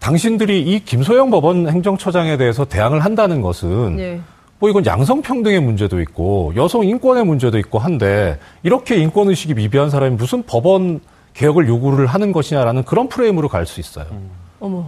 [0.00, 4.22] 당신들이 이 김소영 법원 행정처장에 대해서 대항을 한다는 것은
[4.64, 10.42] 뭐 이건 양성평등의 문제도 있고 여성 인권의 문제도 있고 한데 이렇게 인권의식이 미비한 사람이 무슨
[10.42, 11.00] 법원
[11.34, 14.06] 개혁을 요구를 하는 것이냐라는 그런 프레임으로 갈 수 있어요.
[14.12, 14.30] 음.
[14.60, 14.86] 어머.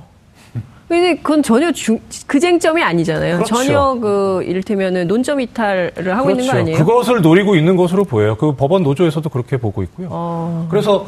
[0.89, 3.37] 근데 그건 전혀 중, 그 쟁점이 아니잖아요.
[3.37, 3.55] 그렇죠.
[3.55, 6.31] 전혀 그 이를테면은 논점 이탈을 하고 그렇죠.
[6.31, 6.59] 있는 거 그렇죠.
[6.59, 6.79] 아니에요?
[6.79, 8.37] 그것을 노리고 있는 것으로 보여요.
[8.37, 10.09] 그 법원 노조에서도 그렇게 보고 있고요.
[10.11, 10.69] 어...
[10.71, 11.07] 그래서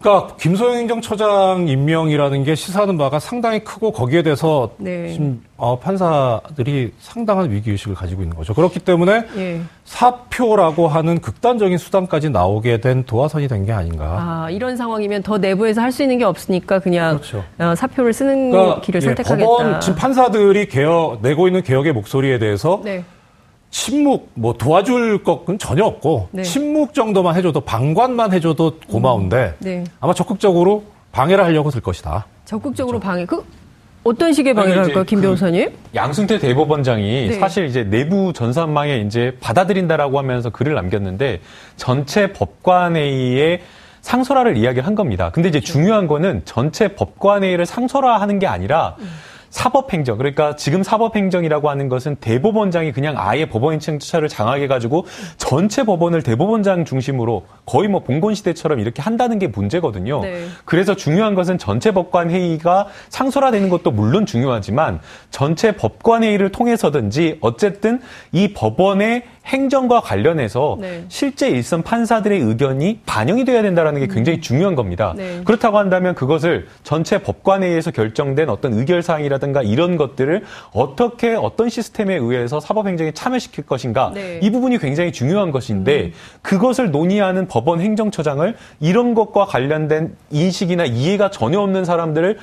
[0.00, 5.12] 그러니까 김소영 행정처장 임명이라는 게 시사하는 바가 상당히 크고 거기에 대해서 네.
[5.12, 8.54] 지금 어, 판사들이 상당한 위기 의식을 가지고 있는 거죠.
[8.54, 9.60] 그렇기 때문에 예.
[9.84, 14.44] 사표라고 하는 극단적인 수단까지 나오게 된 도화선이 된 게 아닌가.
[14.44, 17.44] 아 이런 상황이면 더 내부에서 할 수 있는 게 없으니까 그냥 그렇죠.
[17.58, 19.44] 어, 사표를 쓰는 그러니까, 길을 예, 선택하겠다.
[19.46, 22.80] 법원 지금 판사들이 개혁 내고 있는 개혁의 목소리에 대해서.
[22.84, 23.02] 네.
[23.70, 26.42] 침묵 뭐 도와줄 것은 전혀 없고 네.
[26.42, 29.64] 침묵 정도만 해줘도 방관만 해줘도 고마운데 음.
[29.64, 29.84] 네.
[30.00, 32.26] 아마 적극적으로 방해를 하려고 들 것이다.
[32.44, 33.10] 적극적으로 그렇죠.
[33.10, 33.44] 방해 그
[34.04, 35.70] 어떤 식의 방해를 할까요, 김그 변호사님?
[35.70, 37.38] 그 양승태 대법원장이 네.
[37.38, 41.40] 사실 이제 내부 전산망에 이제 받아들인다라고 하면서 글을 남겼는데
[41.76, 43.60] 전체 법관회의에
[44.00, 45.30] 상설화를 이야기를 한 겁니다.
[45.30, 45.72] 근데 이제 그렇죠.
[45.74, 49.10] 중요한 거는 전체 법관회의를 상설화하는 게 아니라 음.
[49.50, 55.06] 사법행정 그러니까 지금 사법행정이라고 하는 것은 대법원장이 그냥 아예 법원행정처를 장악해 가지고
[55.36, 60.20] 전체 법원을 대법원장 중심으로 거의 뭐 봉건 시대처럼 이렇게 한다는 게 문제거든요.
[60.22, 60.46] 네.
[60.64, 68.00] 그래서 중요한 것은 전체 법관 회의가 상설화되는 것도 물론 중요하지만 전체 법관 회의를 통해서든지 어쨌든
[68.32, 71.04] 이 법원의 행정과 관련해서 네.
[71.08, 74.42] 실제 일선 판사들의 의견이 반영이 돼야 된다는 게 굉장히 음.
[74.42, 75.14] 중요한 겁니다.
[75.16, 75.40] 네.
[75.44, 82.14] 그렇다고 한다면 그것을 전체 법관회의에서 결정된 어떤 의결 사항이라 든가 이런 것들을 어떻게 어떤 시스템에
[82.16, 84.40] 의해서 사법행정에 참여시킬 것인가 네.
[84.42, 86.12] 이 부분이 굉장히 중요한 것인데 음.
[86.42, 92.38] 그것을 논의하는 법원 행정처장을 이런 것과 관련된 인식이나 이해가 전혀 없는 사람들을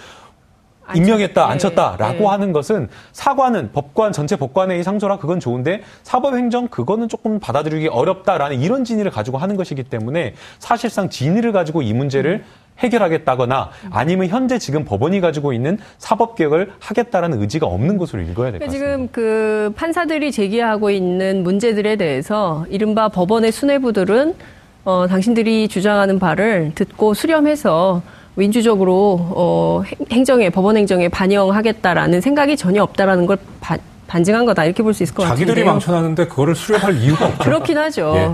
[0.93, 2.25] 임명했다, 앉혔다라고 네.
[2.25, 8.83] 하는 것은 사과는 법관 전체 법관회의 상조라 그건 좋은데 사법행정 그거는 조금 받아들이기 어렵다라는 이런
[8.83, 12.43] 진위를 가지고 하는 것이기 때문에 사실상 진위를 가지고 이 문제를
[12.79, 18.59] 해결하겠다거나 아니면 현재 지금 법원이 가지고 있는 사법 개혁을 하겠다라는 의지가 없는 것으로 읽어야 될
[18.59, 18.71] 것 같습니다.
[18.71, 24.35] 지금 그 판사들이 제기하고 있는 문제들에 대해서 이른바 법원의 수뇌부들은
[24.83, 28.01] 어, 당신들이 주장하는 바를 듣고 수렴해서
[28.35, 34.93] 민주적으로 어, 행정에 법원 행정에 반영하겠다라는 생각이 전혀 없다라는 걸 바, 반증한 거다 이렇게 볼
[34.93, 35.37] 수 있을 것 같아요.
[35.39, 37.39] 자기들이 망쳐놨는데 그거를 수렴할 이유가 없죠.
[37.39, 38.13] 그렇긴 하죠.
[38.15, 38.29] 예.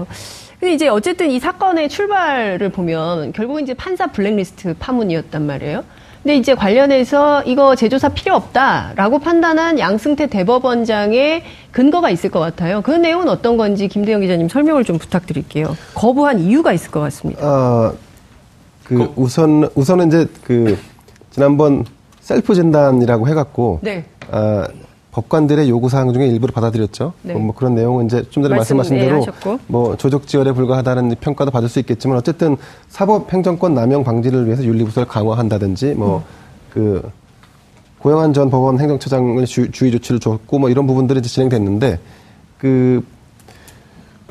[0.62, 5.84] 근데 이제 어쨌든 이 사건의 출발을 보면 결국 이제 판사 블랙리스트 파문이었단 말이에요.
[6.22, 12.84] 근데 이제 관련해서 이거 재조사 필요 없다라고 판단한 양승태 대법원장의 근거가 있을 것 같아요.
[12.84, 15.76] 그 내용은 어떤 건지 김대영 기자님 설명을 좀 부탁드릴게요.
[15.96, 17.44] 거부한 이유가 있을 것 같습니다.
[17.44, 17.94] 어...
[18.84, 20.78] 그 우선 우선은 이제 그
[21.32, 21.86] 지난번
[22.20, 24.06] 셀프 진단이라고 해갖고 네.
[24.30, 24.68] 아,
[25.12, 27.14] 법관들의 요구 사항 중에 일부를 받아들였죠.
[27.24, 27.34] 네.
[27.34, 31.16] 뭐, 뭐 그런 내용은 이제 좀 전에 말씀, 말씀하신 대로 네, 뭐 조적 지열에 불과하다는
[31.20, 32.56] 평가도 받을 수 있겠지만 어쨌든
[32.88, 36.22] 사법 행정권 남용 방지를 위해서 윤리부서를 강화한다든지 뭐그
[36.78, 37.02] 음.
[38.00, 42.00] 고영한 전 법원 행정처장을 주, 주의 조치를 줬고 뭐 이런 부분들이 이제 진행됐는데
[42.58, 43.04] 그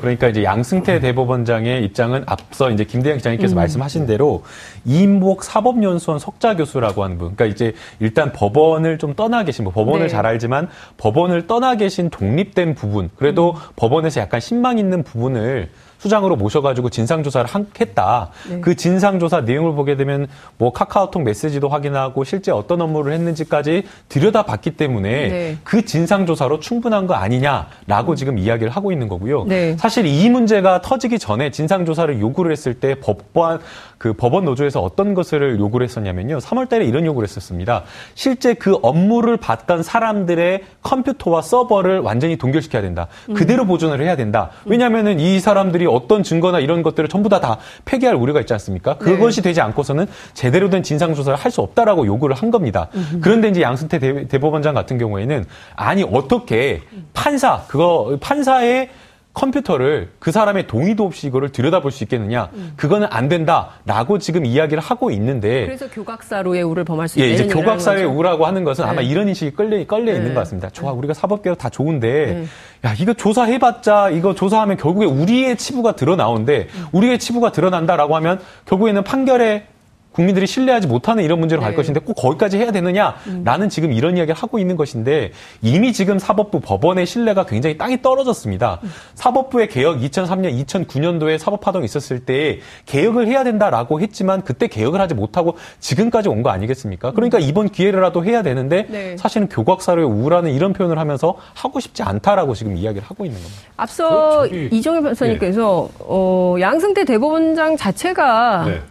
[0.01, 3.57] 그러니까 이제 양승태 대법원장의 입장은 앞서 이제 김대영 기자님께서 음.
[3.57, 4.43] 말씀하신 대로
[4.83, 7.35] 이인복 사법연수원 석자 교수라고 하는 분.
[7.35, 10.09] 그러니까 이제 일단 법원을 좀 떠나 계신 뭐 법원을 네.
[10.09, 13.11] 잘 알지만 법원을 떠나 계신 독립된 부분.
[13.15, 13.59] 그래도 음.
[13.75, 15.69] 법원에서 약간 신망 있는 부분을
[16.01, 17.47] 수장으로 모셔가지고 진상조사를
[17.79, 18.29] 했다.
[18.49, 18.59] 네.
[18.59, 25.09] 그 진상조사 내용을 보게 되면 뭐 카카오톡 메시지도 확인하고 실제 어떤 업무를 했는지까지 들여다봤기 때문에
[25.27, 25.57] 네.
[25.63, 28.15] 그 진상조사로 충분한 거 아니냐라고 음.
[28.15, 29.45] 지금 이야기를 하고 있는 거고요.
[29.45, 29.77] 네.
[29.77, 33.59] 사실 이 문제가 터지기 전에 진상조사를 요구를 했을 때 법관
[33.99, 36.39] 그 법원 노조에서 어떤 것을 요구를 했었냐면요.
[36.39, 37.83] 3월 달에 이런 요구를 했었습니다.
[38.15, 43.05] 실제 그 업무를 받던 사람들의 컴퓨터와 서버를 완전히 동결시켜야 된다.
[43.29, 43.35] 음.
[43.35, 44.49] 그대로 보존을 해야 된다.
[44.65, 48.97] 왜냐하면은 이 사람들이 어떤 증거나 이런 것들을 전부 다 다 폐기할 우려가 있지 않습니까?
[48.99, 49.05] 네.
[49.05, 49.49] 그것이 네.
[49.49, 52.87] 되지 않고서는 제대로 된 진상 조사를 할 수 없다라고 요구를 한 겁니다.
[52.95, 53.19] 음흠.
[53.19, 56.81] 그런데 이제 양승태 대, 대법원장 같은 경우에는 아니 어떻게
[57.13, 58.89] 판사 그거 판사의
[59.33, 62.49] 컴퓨터를 그 사람의 동의도 없이 이거를 들여다볼 수 있겠느냐?
[62.53, 62.73] 음.
[62.75, 67.47] 그거는 안 된다라고 지금 이야기를 하고 있는데 그래서 교각사로의 우를 범할 수 있는 예, 이제
[67.47, 68.91] 교각사로의 우라고 하는 것은 네.
[68.91, 70.17] 아마 이런 인식이 끌려 끌려 네.
[70.17, 70.69] 있는 것 같습니다.
[70.69, 72.47] 좋아, 우리가 사법개혁 다 좋은데
[72.81, 72.89] 네.
[72.89, 76.85] 야 이거 조사해봤자 이거 조사하면 결국에 우리의 치부가 드러나오는데 음.
[76.91, 79.67] 우리의 치부가 드러난다라고 하면 결국에는 판결에
[80.11, 81.67] 국민들이 신뢰하지 못하는 이런 문제로 네.
[81.67, 83.69] 갈 것인데 꼭 거기까지 해야 되느냐라는 음.
[83.69, 88.79] 지금 이런 이야기를 하고 있는 것인데 이미 지금 사법부 법원의 신뢰가 굉장히 땅이 떨어졌습니다.
[88.83, 88.91] 음.
[89.15, 95.55] 사법부의 개혁 2003년, 2009년도에 사법파동이 있었을 때 개혁을 해야 된다라고 했지만 그때 개혁을 하지 못하고
[95.79, 97.11] 지금까지 온 거 아니겠습니까?
[97.11, 97.43] 그러니까 음.
[97.43, 99.15] 이번 기회라도 해야 되는데 네.
[99.17, 103.61] 사실은 교각사로의 우라는 이런 표현을 하면서 하고 싶지 않다라고 지금 이야기를 하고 있는 겁니다.
[103.77, 105.97] 앞서 그 이정현 변호사님께서 네.
[105.99, 108.81] 어, 양승태 대법원장 자체가 네.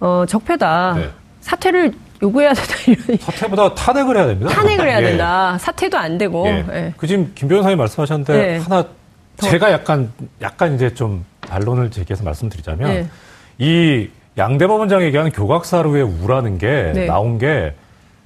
[0.00, 0.94] 어, 적폐다.
[0.96, 1.10] 네.
[1.40, 2.74] 사퇴를 요구해야 된다.
[2.86, 3.18] 이런.
[3.18, 4.50] 사퇴보다 탄핵을 해야 됩니다.
[4.50, 5.02] 탄핵을 해야 예.
[5.02, 5.56] 된다.
[5.58, 6.46] 사퇴도 안 되고.
[6.46, 6.64] 예.
[6.72, 6.94] 예.
[6.96, 8.56] 그 지금 김 변호사님 말씀하셨는데 예.
[8.58, 8.84] 하나
[9.38, 13.06] 제가 약간 약간 이제 좀 반론을 제기해서 말씀드리자면 예.
[13.58, 17.06] 이 양대법원장 얘기하는 교각사로의 우라는 게 네.
[17.06, 17.74] 나온 게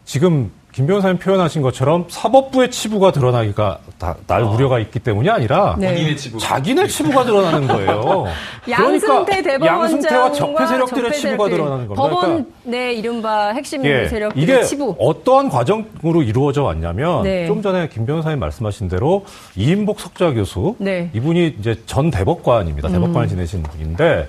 [0.05, 4.51] 지금 김 변호사님 표현하신 것처럼 사법부의 치부가 드러나기가 다, 날 어.
[4.51, 6.15] 우려가 있기 때문이 아니라 네.
[6.39, 8.27] 자기네 치부가 드러나는 거예요.
[8.71, 11.95] 양승태 그러니까 양승태와 적폐 세력들의 치부가 드러나는 겁니다.
[11.95, 14.95] 법원 그러니까 내 이른바 핵심 예, 세력들의 이게 치부.
[14.99, 17.47] 어떠한 과정으로 이루어져 왔냐면 네.
[17.47, 19.25] 좀 전에 김 변호사님 말씀하신 대로
[19.57, 21.11] 이인복 석좌 교수 네.
[21.13, 22.89] 이분이 이제 전 대법관입니다.
[22.89, 22.93] 음.
[22.93, 24.29] 대법관을 지내신 분인데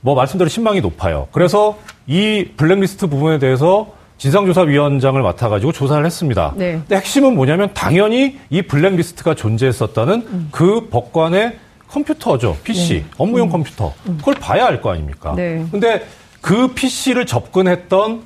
[0.00, 1.28] 뭐 말씀대로 신망이 높아요.
[1.32, 6.52] 그래서 이 블랙리스트 부분에 대해서 진상조사위원장을 맡아가지고 조사를 했습니다.
[6.56, 6.72] 네.
[6.72, 10.48] 근데 핵심은 뭐냐면 당연히 이 블랙리스트가 존재했었다는 음.
[10.50, 12.56] 그 법관의 컴퓨터죠.
[12.64, 12.94] PC.
[12.94, 13.04] 네.
[13.16, 13.52] 업무용 음.
[13.52, 13.94] 컴퓨터.
[14.08, 14.16] 음.
[14.18, 15.34] 그걸 봐야 할거 아닙니까?
[15.34, 15.64] 네.
[15.70, 16.04] 근데
[16.40, 18.22] 그 PC를 접근했던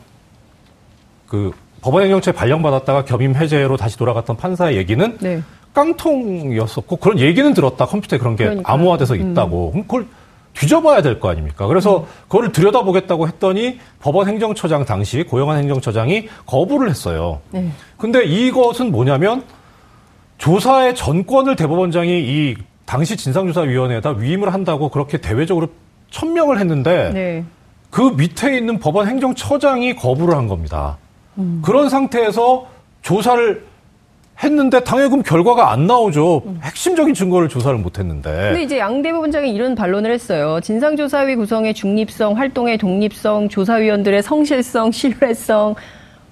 [1.28, 1.52] 그
[1.82, 5.42] 법원 행정처에 발령받았다가 겸임 해제로 다시 돌아갔던 판사의 얘기는 네.
[5.74, 7.86] 깡통이었었고 그런 얘기는 들었다.
[7.86, 8.72] 컴퓨터에 그런 게 그러니까.
[8.72, 9.32] 암호화돼서 음.
[9.32, 9.70] 있다고.
[9.70, 10.06] 그럼 그걸
[10.54, 11.66] 뒤져봐야 될 거 아닙니까?
[11.66, 12.04] 그래서 음.
[12.28, 17.40] 그거를 들여다보겠다고 했더니 법원 행정처장 당시 고영한 행정처장이 거부를 했어요.
[17.50, 17.70] 네.
[17.96, 19.44] 근데 이것은 뭐냐면
[20.38, 25.68] 조사의 전권을 대법원장이 이 당시 진상조사위원회에다 위임을 한다고 그렇게 대외적으로
[26.10, 27.44] 천명을 했는데 네.
[27.90, 30.98] 그 밑에 있는 법원 행정처장이 거부를 한 겁니다.
[31.38, 31.62] 음.
[31.64, 32.66] 그런 상태에서
[33.02, 33.64] 조사를
[34.42, 36.42] 했는데 당연히 결과가 안 나오죠.
[36.62, 38.30] 핵심적인 증거를 조사를 못 했는데.
[38.30, 40.60] 근데 이제 양 대법원장이 이런 반론을 했어요.
[40.60, 45.74] 진상조사위 구성의 중립성, 활동의 독립성, 조사위원들의 성실성, 신뢰성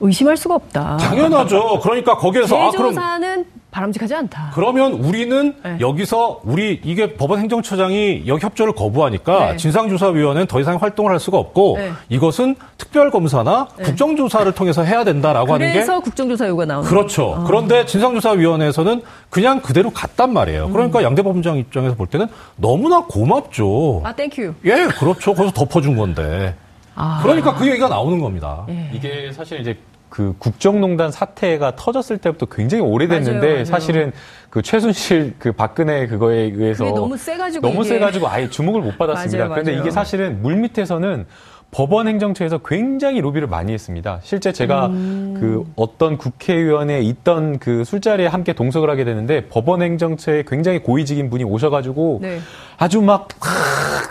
[0.00, 0.96] 의심할 수가 없다.
[0.96, 1.80] 당연하죠.
[1.82, 4.50] 그러니까 거기에서 아 그럼 조사는 바람직하지 않다.
[4.54, 5.76] 그러면 우리는 네.
[5.80, 9.56] 여기서 우리 이게 법원 행정처장이 여기 협조를 거부하니까 네.
[9.56, 11.92] 진상조사위원회는 더 이상 활동을 할 수가 없고 네.
[12.08, 13.84] 이것은 특별검사나 네.
[13.84, 17.36] 국정조사를 통해서 해야 된다라고 하는 게 그래서 국정조사 요구가 나오는 그렇죠.
[17.38, 17.44] 아.
[17.44, 20.66] 그런데 진상조사위원회에서는 그냥 그대로 갔단 말이에요.
[20.66, 20.72] 음.
[20.72, 24.02] 그러니까 양대법원장 입장에서 볼 때는 너무나 고맙죠.
[24.04, 24.54] 아, thank you.
[24.64, 25.34] 예, 그렇죠.
[25.34, 26.54] 거기서 덮어준 건데.
[26.96, 27.20] 아.
[27.22, 28.64] 그러니까 그 얘기가 나오는 겁니다.
[28.68, 28.90] 예.
[28.92, 29.78] 이게 사실 이제
[30.10, 33.64] 그 국정농단 사태가 터졌을 때부터 굉장히 오래됐는데 맞아요, 맞아요.
[33.64, 34.12] 사실은
[34.50, 39.44] 그 최순실 그 박근혜 그거에 의해서 너무 세가지고 너무 세가지고 아예 주목을 못 받았습니다.
[39.46, 41.26] 맞아요, 그런데 이게 사실은 물 밑에서는
[41.72, 44.18] 법원 행정처에서 굉장히 로비를 많이 했습니다.
[44.24, 45.36] 실제 제가 음.
[45.38, 51.44] 그 어떤 국회의원에 있던 그 술자리에 함께 동석을 하게 되는데 법원 행정처에 굉장히 고위직인 분이
[51.44, 52.40] 오셔가지고 네.
[52.76, 53.28] 아주 막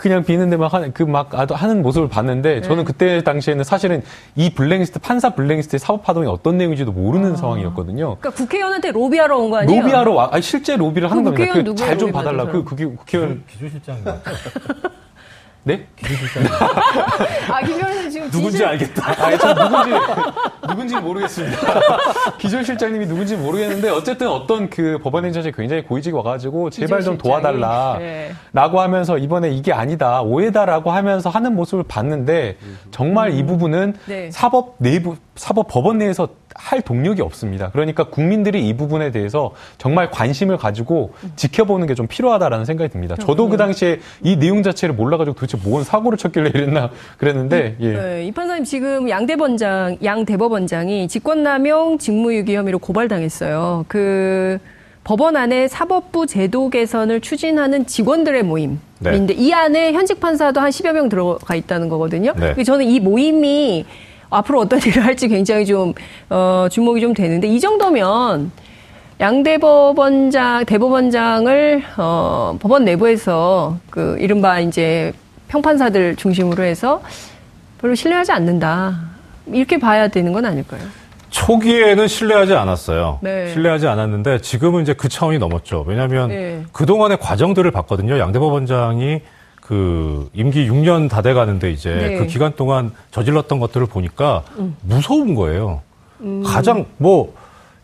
[0.00, 2.84] 그냥 비는 데만 하는 그막 하는 모습을 봤는데 저는 네.
[2.84, 4.02] 그때 당시에는 사실은
[4.36, 7.36] 이 블랙리스트 판사 블랙리스트의 사법 파동이 어떤 내용인지도 모르는 아.
[7.36, 8.16] 상황이었거든요.
[8.16, 9.82] 그러니까 국회의원한테 로비하러 온 거 아니에요?
[9.82, 11.52] 로비하러 와, 아니 실제 로비를 하는 그 겁니다.
[11.62, 12.46] 그 잘 좀 봐달라.
[12.46, 13.98] 그 그게 국회의원 기조실장
[15.62, 15.86] 네?
[17.50, 18.66] 아, 김현수 지금 누군지 진실...
[18.66, 19.10] 알겠다.
[19.10, 19.90] 아, 저 누군지
[20.66, 21.58] 누군지 모르겠습니다.
[22.38, 27.98] 기존 실장님이 누군지 모르겠는데 어쨌든 어떤 그 법원 행정처에 굉장히 고위직이 와가지고 제발 좀 도와달라라고
[27.98, 28.32] 네.
[28.54, 32.56] 하면서 이번에 이게 아니다 오해다라고 하면서 하는 모습을 봤는데
[32.90, 33.36] 정말 음.
[33.36, 34.30] 이 부분은 네.
[34.30, 37.70] 사법 내부 사법 법원 내에서 할 동력이 없습니다.
[37.70, 43.14] 그러니까 국민들이 이 부분에 대해서 정말 관심을 가지고 지켜보는 게 좀 필요하다라는 생각이 듭니다.
[43.16, 47.92] 저도 그 당시에 이 내용 자체를 몰라가지고 도대체 뭔 사고를 쳤길래 이랬나 그랬는데 이, 예.
[47.92, 53.84] 네, 이 판사님 지금 양 대법원장 양 대법원장이 직권남용 직무유기 혐의로 고발당했어요.
[53.88, 54.58] 그
[55.04, 59.34] 법원 안에 사법부 제도 개선을 추진하는 직원들의 모임 인데 네.
[59.34, 62.32] 이 안에 현직 판사도 한 10여 명 들어가 있다는 거거든요.
[62.36, 62.62] 네.
[62.62, 63.84] 저는 이 모임이
[64.30, 65.92] 앞으로 어떤 일을 할지 굉장히 좀
[66.28, 68.52] 어, 주목이 좀 되는데 이 정도면
[69.20, 75.12] 양 대 법원장 대법원장을 어, 법원 내부에서 그 이른바 이제
[75.48, 77.02] 평판사들 중심으로 해서
[77.80, 78.98] 별로 신뢰하지 않는다.
[79.52, 80.80] 이렇게 봐야 되는 건 아닐까요?
[81.30, 83.18] 초기에는 신뢰하지 않았어요.
[83.22, 83.48] 네.
[83.52, 85.84] 신뢰하지 않았는데 지금은 이제 그 차원이 넘었죠.
[85.86, 86.62] 왜냐하면 네.
[86.72, 88.18] 그 동안의 과정들을 봤거든요.
[88.18, 89.20] 양 대법원장이
[89.70, 92.16] 그 임기 6년 다 돼 가는데 이제 네.
[92.16, 94.76] 그 기간 동안 저질렀던 것들을 보니까 음.
[94.82, 95.82] 무서운 거예요.
[96.22, 96.42] 음.
[96.44, 97.32] 가장 뭐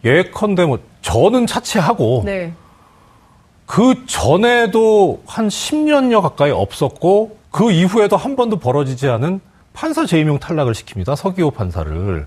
[0.04, 2.52] 예컨대 뭐 저는 차치하고 네.
[3.66, 9.38] 그 전에도 한 10년여 가까이 없었고 그 이후에도 한 번도 벌어지지 않은
[9.72, 11.14] 판사 재임용 탈락을 시킵니다.
[11.14, 12.26] 서기호 판사를.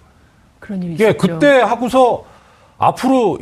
[0.62, 1.18] 그런 일이 예, 있었죠.
[1.18, 2.24] 그때 하고서
[2.78, 3.40] 앞으로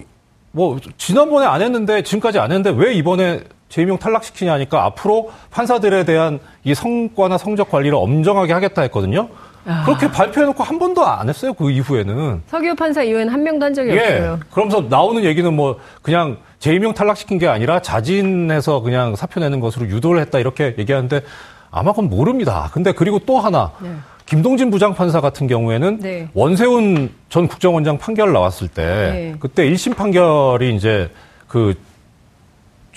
[0.51, 6.39] 뭐 지난번에 안 했는데 지금까지 안 했는데 왜 이번에 재임용 탈락시키냐 하니까 앞으로 판사들에 대한
[6.63, 9.29] 이 성과나 성적 관리를 엄정하게 하겠다 했거든요.
[9.65, 9.83] 아.
[9.85, 11.53] 그렇게 발표해놓고 한 번도 안 했어요.
[11.53, 12.43] 그 이후에는.
[12.47, 13.99] 서기호 판사 이후에는 한 명도 한 적이 예.
[13.99, 14.39] 없어요.
[14.51, 20.21] 그러면서 나오는 얘기는 뭐 그냥 재임용 탈락시킨 게 아니라 자진해서 그냥 사표 내는 것으로 유도를
[20.21, 21.21] 했다 이렇게 얘기하는데
[21.69, 22.69] 아마 그건 모릅니다.
[22.73, 23.71] 근데 그리고 또 하나.
[23.81, 23.89] 네.
[24.25, 26.27] 김동진 부장판사 같은 경우에는 네.
[26.33, 29.35] 원세훈 전 국정원장 판결 나왔을 때 네.
[29.39, 31.09] 그때 1심 판결이 이제
[31.47, 31.75] 그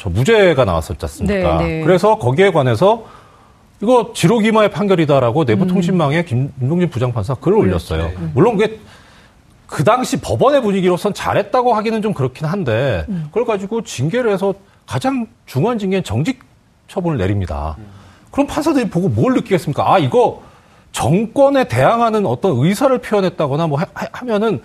[0.01, 1.59] 저 무죄가 나왔었지 않습니까?
[1.59, 1.85] 네, 네.
[1.85, 3.05] 그래서 거기에 관해서
[3.83, 6.25] 이거 지로기마의 판결이다라고 내부 통신망에 음.
[6.59, 7.95] 김동진 부장판사 글을 그렇죠.
[7.95, 8.19] 올렸어요.
[8.19, 8.31] 네.
[8.33, 8.81] 물론 그게
[9.67, 13.27] 그 당시 법원의 분위기로선 잘했다고 하기는 좀 그렇긴 한데 음.
[13.27, 14.55] 그걸 가지고 징계를 해서
[14.87, 16.41] 가장 중요한 징계는 정직
[16.89, 17.77] 처분을 내립니다.
[17.79, 17.87] 음.
[18.31, 19.93] 그럼 판사들이 보고 뭘 느끼겠습니까?
[19.93, 20.41] 아 이거
[20.93, 24.63] 정권에 대항하는 어떤 의사를 표현했다거나 뭐 하, 면은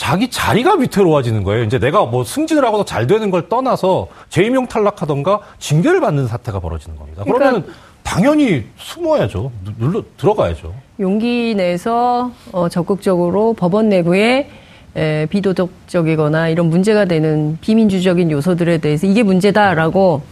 [0.00, 1.62] 자기 자리가 위태로워지는 거예요.
[1.62, 6.96] 이제 내가 뭐 승진을 하고도 잘 되는 걸 떠나서 재임용 탈락하던가 징계를 받는 사태가 벌어지는
[6.98, 7.22] 겁니다.
[7.22, 9.52] 그러니까 그러면 당연히 숨어야죠.
[9.78, 10.72] 눌러 들어가야죠.
[11.00, 14.48] 용기 내서 어, 적극적으로 법원 내부에
[14.96, 20.22] 에, 비도덕적이거나 이런 문제가 되는 비민주적인 요소들에 대해서 이게 문제다라고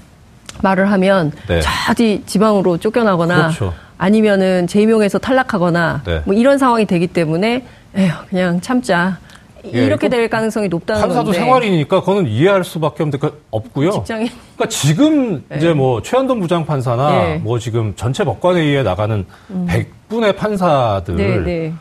[0.62, 1.60] 말을 하면 네.
[1.60, 3.74] 저디 지방으로 쫓겨나거나 그렇죠.
[3.98, 6.22] 아니면은 재임용에서 탈락하거나 네.
[6.24, 9.18] 뭐 이런 상황이 되기 때문에 에휴 그냥 참자.
[9.74, 11.38] 예, 이렇게 될 가능성이 높다는 판사도 건데.
[11.38, 13.04] 생활이니까 그거는 이해할 수밖에
[13.50, 13.90] 없고요.
[13.92, 14.28] 직장인.
[14.56, 15.56] 그러니까 지금 네.
[15.56, 17.36] 이제 뭐 최한돈 부장 판사나 네.
[17.38, 19.66] 뭐 지금 전체 법관회의에 나가는 음.
[19.68, 21.72] 100분의 판사들 네, 네,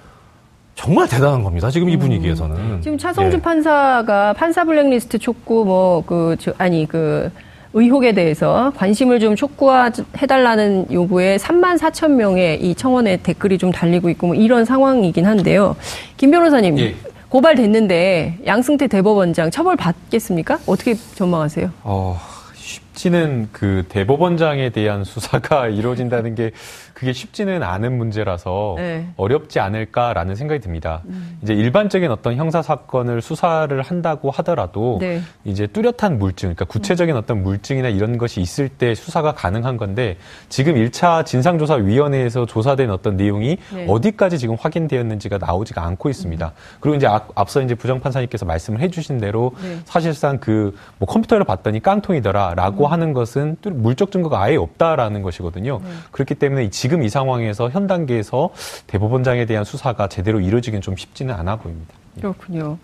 [0.75, 1.69] 정말 대단한 겁니다.
[1.69, 1.99] 지금 이 음.
[1.99, 2.81] 분위기에서는.
[2.81, 3.41] 지금 차성주 예.
[3.41, 7.31] 판사가 판사 블랙리스트 촉구 뭐그 아니 그
[7.73, 14.27] 의혹에 대해서 관심을 좀 촉구해달라는 요구에 3만 4천 명의 이 청원에 댓글이 좀 달리고 있고
[14.27, 15.75] 뭐 이런 상황이긴 한데요.
[16.15, 16.79] 김 변호사님.
[16.79, 16.95] 예.
[17.29, 20.59] 고발됐는데 양승태 대법원장 처벌 받겠습니까?
[20.65, 21.71] 어떻게 전망하세요?
[21.83, 22.19] 어,
[22.55, 26.51] 쉽지는 그 대법원장에 대한 수사가 이루어진다는 게
[26.97, 29.07] 그게 쉽지는 않은 문제라서 네.
[29.17, 31.03] 어렵지 않을까라는 생각이 듭니다.
[31.05, 31.37] 음.
[31.43, 35.21] 이제 일반적인 어떤 형사 사건을 수사를 한다고 하더라도 네.
[35.45, 37.19] 이제 뚜렷한 물증, 그러니까 구체적인 음.
[37.19, 40.17] 어떤 물증이나 이런 것이 있을 때 수사가 가능한 건데
[40.49, 43.85] 지금 1차 진상조사위원회에서 조사된 어떤 내용이 네.
[43.87, 46.47] 어디까지 지금 확인되었는지가 나오지가 않고 있습니다.
[46.47, 46.77] 음.
[46.79, 49.77] 그리고 이제 앞서 이제 부정판사님께서 말씀을 해주신 대로 네.
[49.85, 52.91] 사실상 그 뭐 컴퓨터를 봤더니 깡통이더라라고 음.
[52.91, 55.79] 하는 것은 물적 증거가 아예 없다라는 것이거든요.
[55.83, 55.89] 네.
[56.11, 58.49] 그렇기 때문에 지금 이 상황에서 현 단계에서
[58.87, 61.93] 대법원장에 대한 수사가 제대로 이루어지긴 좀 쉽지는 않아 보입니다.
[62.17, 62.21] 예.
[62.21, 62.77] 그렇군요.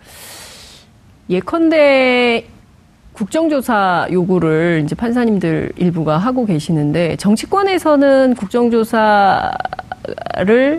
[1.30, 2.44] 예컨대
[3.14, 9.52] 국정조사 요구를 이제 판사님들 일부가 하고 계시는데 정치권에서는 국정조사를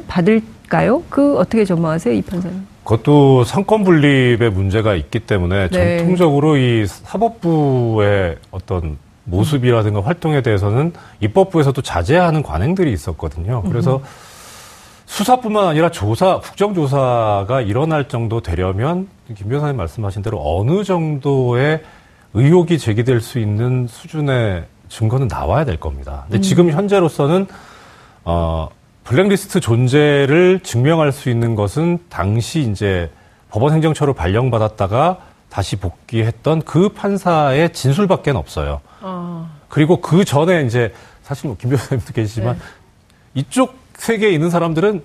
[0.08, 1.04] 받을까요?
[1.10, 2.66] 그 어떻게 전망하세요, 이 판사님?
[2.84, 5.98] 그것도 상권 분립의 문제가 있기 때문에 네.
[5.98, 13.64] 전통적으로 이 사법부의 어떤 모습이라든가 활동에 대해서는 입법부에서도 자제하는 관행들이 있었거든요.
[13.64, 14.02] 그래서
[15.06, 21.82] 수사뿐만 아니라 조사, 국정조사가 일어날 정도 되려면 김 변호사님 말씀하신 대로 어느 정도의
[22.34, 26.24] 의혹이 제기될 수 있는 수준의 증거는 나와야 될 겁니다.
[26.26, 26.42] 근데 음.
[26.42, 27.48] 지금 현재로서는
[28.24, 28.70] 어
[29.04, 33.10] 블랙리스트 존재를 증명할 수 있는 것은 당시 이제
[33.50, 35.20] 법원 행정처로 발령받았다가
[35.56, 38.82] 다시 복귀했던 그 판사의 진술밖에 없어요.
[39.00, 39.50] 어.
[39.70, 42.62] 그리고 그 전에 이제 사실 뭐김 변호사님도 계시지만 네.
[43.36, 45.02] 이쪽 세계에 있는 사람들은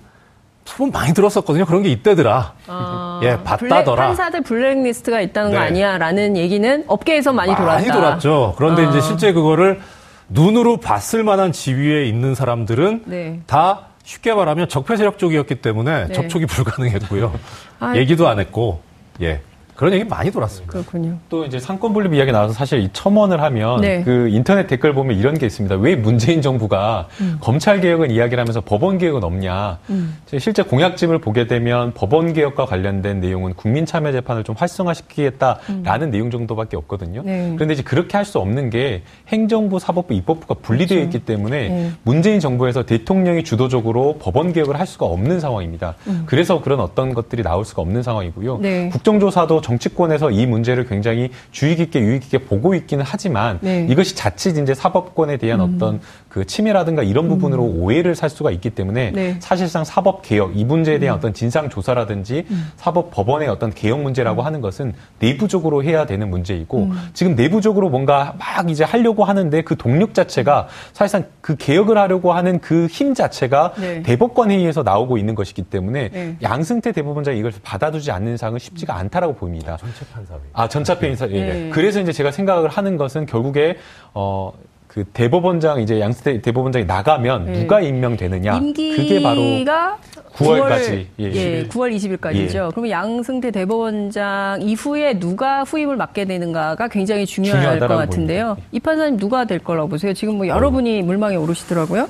[0.64, 1.66] 소문 많이 들었었거든요.
[1.66, 2.54] 그런 게 있대더라.
[2.66, 3.20] 어.
[3.22, 3.94] 예, 봤다더라.
[3.94, 5.56] 블랙, 판사들 블랙리스트가 있다는 네.
[5.56, 7.72] 거 아니야라는 얘기는 업계에서 많이 돌았다.
[7.72, 8.54] 많이 돌았죠.
[8.58, 8.90] 그런데 어.
[8.90, 9.80] 이제 실제 그거를
[10.28, 13.40] 눈으로 봤을 만한 지위에 있는 사람들은 네.
[13.46, 16.12] 다 쉽게 말하면 적폐 세력 쪽이었기 때문에 네.
[16.12, 17.38] 접촉이 불가능했고요.
[17.79, 18.81] 아, 얘기도 안 했고,
[19.22, 19.42] 예.
[19.81, 20.70] 그런 얘기 많이 돌았습니다.
[20.70, 21.16] 그렇군요.
[21.31, 24.02] 또 이제 삼권 분립 이야기 나와서 사실 이 첨언을 하면 네.
[24.02, 25.76] 그 인터넷 댓글 보면 이런 게 있습니다.
[25.76, 27.38] 왜 문재인 정부가 음.
[27.40, 29.78] 검찰 개혁은 이야기를 하면서 법원 개혁은 없냐?
[29.88, 30.18] 음.
[30.38, 36.10] 실제 공약집을 보게 되면 법원 개혁과 관련된 내용은 국민 참여 재판을 좀 활성화시키겠다라는 음.
[36.10, 37.22] 내용 정도밖에 없거든요.
[37.24, 37.52] 네.
[37.54, 41.16] 그런데 이제 그렇게 할 수 없는 게 행정부, 사법부, 입법부가 분리되어 그렇죠.
[41.16, 41.90] 있기 때문에 네.
[42.02, 45.94] 문재인 정부에서 대통령이 주도적으로 법원 개혁을 할 수가 없는 상황입니다.
[46.06, 46.24] 음.
[46.26, 48.58] 그래서 그런 어떤 것들이 나올 수가 없는 상황이고요.
[48.58, 48.90] 네.
[48.90, 53.87] 국정조사도 정치권에서 이 문제를 굉장히 주의 깊게 유의 깊게 보고 있기는 하지만 네.
[53.88, 55.75] 이것이 자칫 이제 사법권에 대한 음.
[55.77, 56.00] 어떤
[56.31, 57.83] 그 침해라든가 이런 부분으로 음.
[57.83, 59.37] 오해를 살 수가 있기 때문에 네.
[59.40, 61.18] 사실상 사법 개혁 이 문제에 대한 음.
[61.18, 62.72] 어떤 진상 조사라든지 음.
[62.76, 64.46] 사법 법원의 어떤 개혁 문제라고 음.
[64.46, 67.10] 하는 것은 내부적으로 해야 되는 문제이고 음.
[67.12, 72.60] 지금 내부적으로 뭔가 막 이제 하려고 하는데 그 동력 자체가 사실상 그 개혁을 하려고 하는
[72.60, 74.02] 그 힘 자체가 네.
[74.02, 76.37] 대법관 회의에서 나오고 있는 것이기 때문에 네.
[76.42, 79.76] 양승태 대법원장이 이걸 받아두지 않는 상은 쉽지가 않다라고 보입니다.
[79.78, 80.38] 전체 판사회.
[80.52, 81.28] 아 전체 판사.
[81.31, 81.44] 예.
[81.44, 81.70] 네.
[81.72, 83.78] 그래서 이제 제가 생각을 하는 것은 결국에
[84.14, 84.52] 어.
[84.90, 87.60] 그 대법원장 이제 양승태 대법원장이 나가면 네.
[87.60, 92.66] 누가 임명되느냐 그게 바로 9월까지 9월, 예, 예, 9월 20일까지죠.
[92.66, 92.70] 예.
[92.72, 98.54] 그러면 양승태 대법원장 이후에 누가 후임을 맡게 되는가가 굉장히 중요할 것 같은데요.
[98.54, 98.68] 보입니다.
[98.72, 100.12] 이 판사님 누가 될 거라고 보세요?
[100.12, 101.04] 지금 뭐 여러분이 어.
[101.04, 102.08] 물망에 오르시더라고요.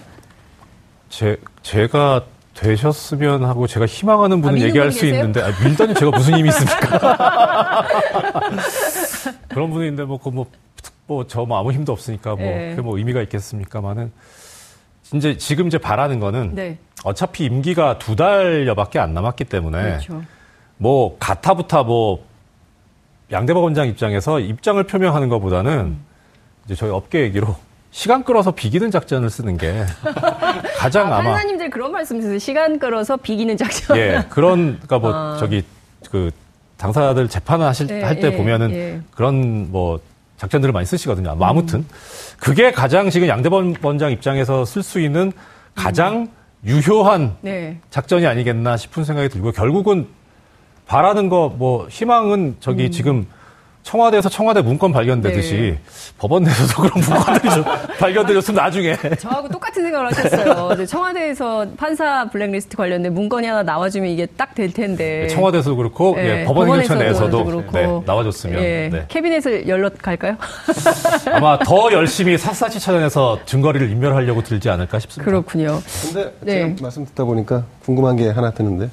[1.11, 2.25] 제 제가
[2.55, 7.85] 되셨으면 하고 제가 희망하는 분은 아, 얘기할 수 있는데 아, 밀다니 제가 무슨 힘이 있습니까?
[9.49, 10.47] 그런 분인데 뭐그뭐 뭐
[11.27, 12.71] 저 뭐 아무 힘도 없으니까 뭐 네.
[12.71, 14.13] 그게 뭐 의미가 있겠습니까만은
[15.15, 16.79] 이제 지금 이제 바라는 거는 네.
[17.05, 20.23] 어차피 임기가 두 달여밖에 안 남았기 때문에 그렇죠.
[20.77, 22.25] 뭐 가타부타 뭐
[23.33, 26.05] 양대박 원장 입장에서 입장을 표명하는 것보다는 음.
[26.65, 27.57] 이제 저희 업계 얘기로
[27.91, 29.85] 시간 끌어서 비기는 작전을 쓰는 게
[30.79, 32.39] 가장 아, 아마 판사님들 그런 말씀이세요.
[32.39, 33.97] 시간 끌어서 비기는 작전.
[33.97, 35.37] 예, 그런 그러니까 뭐 아.
[35.39, 35.65] 저기
[36.09, 36.31] 그
[36.77, 39.01] 당사자들 재판을 하실 예, 할때 예, 보면은 예.
[39.11, 39.99] 그런 뭐
[40.41, 41.35] 작전들을 많이 쓰시거든요.
[41.35, 41.89] 뭐 아무튼 음.
[42.39, 45.33] 그게 가장 지금 양대범 원장 입장에서 쓸 수 있는
[45.75, 46.29] 가장 음.
[46.65, 47.79] 유효한 네.
[47.91, 50.07] 작전이 아니겠나 싶은 생각이 들고 결국은
[50.87, 52.91] 바라는 거 뭐 희망은 저기 음.
[52.91, 53.27] 지금
[53.83, 55.79] 청와대에서 청와대 문건 발견되듯이 네.
[56.19, 57.65] 법원 내에서도 그런 문건들이 좀
[57.99, 58.97] 발견되었으면 나중에.
[59.19, 60.87] 저하고 똑같은 생각을 하셨어요.
[61.31, 65.29] 판사에서 판사 블랙리스트 관련된 문건이 하나 나와주면 이게 딱 될 텐데.
[65.29, 66.41] 청와대에서도 그렇고 네.
[66.41, 67.73] 예, 법원 행정처 내에서도 그렇고.
[67.73, 68.63] 네, 나와줬으면.
[68.63, 68.89] 예.
[68.93, 69.05] 네.
[69.09, 70.37] 캐비넷을 열러 갈까요?
[71.33, 75.25] 아마 더 열심히 샅샅이 찾아내서 증거리를 인멸하려고 들지 않을까 싶습니다.
[75.31, 75.81] 그렇군요.
[76.13, 76.53] 근데 네.
[76.53, 78.91] 제가 말씀 듣다 보니까 궁금한 게 하나 드는데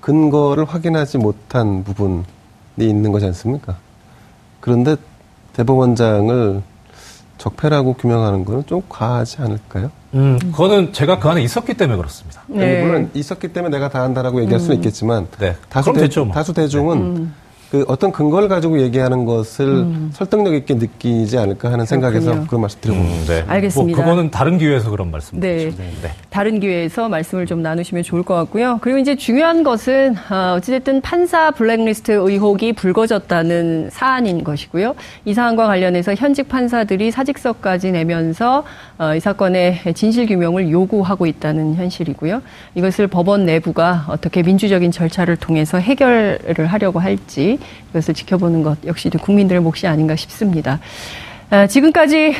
[0.00, 2.22] 근거를 확인하지 못한 부분이
[2.78, 3.76] 있는 거지 않습니까?
[4.62, 4.96] 그런데
[5.54, 6.62] 대법원장을
[7.36, 9.90] 적폐라고 규명하는 거는 좀 과하지 않을까요?
[10.14, 12.42] 음, 그거는 제가 그 안에 있었기 때문에 그렇습니다.
[12.46, 12.82] 네.
[12.84, 14.78] 물론 있었기 때문에 내가 다 한다라고 얘기할 수는 음.
[14.78, 15.56] 있겠지만 네.
[15.68, 16.32] 다수, 대, 뭐.
[16.32, 17.20] 다수 대중은 네.
[17.20, 17.34] 음.
[17.72, 20.10] 그 어떤 근거를 가지고 얘기하는 것을 음.
[20.12, 21.86] 설득력 있게 느끼지 않을까 하는.
[21.86, 23.14] 생각에서 그런 말씀 드려봅니다.
[23.14, 23.44] 음, 네.
[23.46, 23.96] 알겠습니다.
[23.96, 25.70] 뭐 그거는 다른 기회에서 그런 말씀 네.
[25.70, 26.10] 네.
[26.30, 28.78] 다른 기회에서 말씀을 좀 나누시면 좋을 것 같고요.
[28.82, 34.94] 그리고 이제 중요한 것은 어, 어찌됐든 판사 블랙리스트 의혹이 불거졌다는 사안인 것이고요.
[35.24, 38.64] 이 사안과 관련해서 현직 판사들이 사직서까지 내면서
[38.98, 42.42] 어, 이 사건의 진실 규명을 요구하고 있다는 현실이고요.
[42.74, 47.58] 이것을 법원 내부가 어떻게 민주적인 절차를 통해서 해결을 하려고 할지
[47.90, 50.80] 이것을 지켜보는 것 역시도 국민들의 몫이 아닌가 싶습니다.
[51.50, 52.34] 아, 지금까지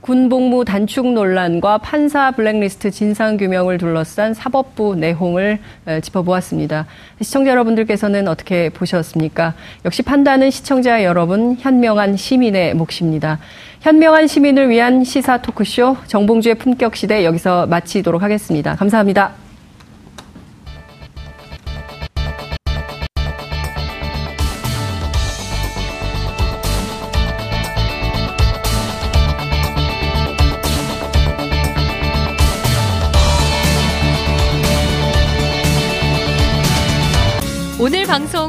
[0.00, 5.58] 군복무 단축 논란과 판사 블랙리스트 진상 규명을 둘러싼 사법부 내용을
[6.02, 6.86] 짚어보았습니다.
[7.20, 9.54] 시청자 여러분들께서는 어떻게 보셨습니까?
[9.84, 13.38] 역시 판단은 시청자 여러분, 현명한 시민의 몫입니다.
[13.80, 18.76] 현명한 시민을 위한 시사 토크쇼 정봉주의 품격 시대 여기서 마치도록 하겠습니다.
[18.76, 19.47] 감사합니다.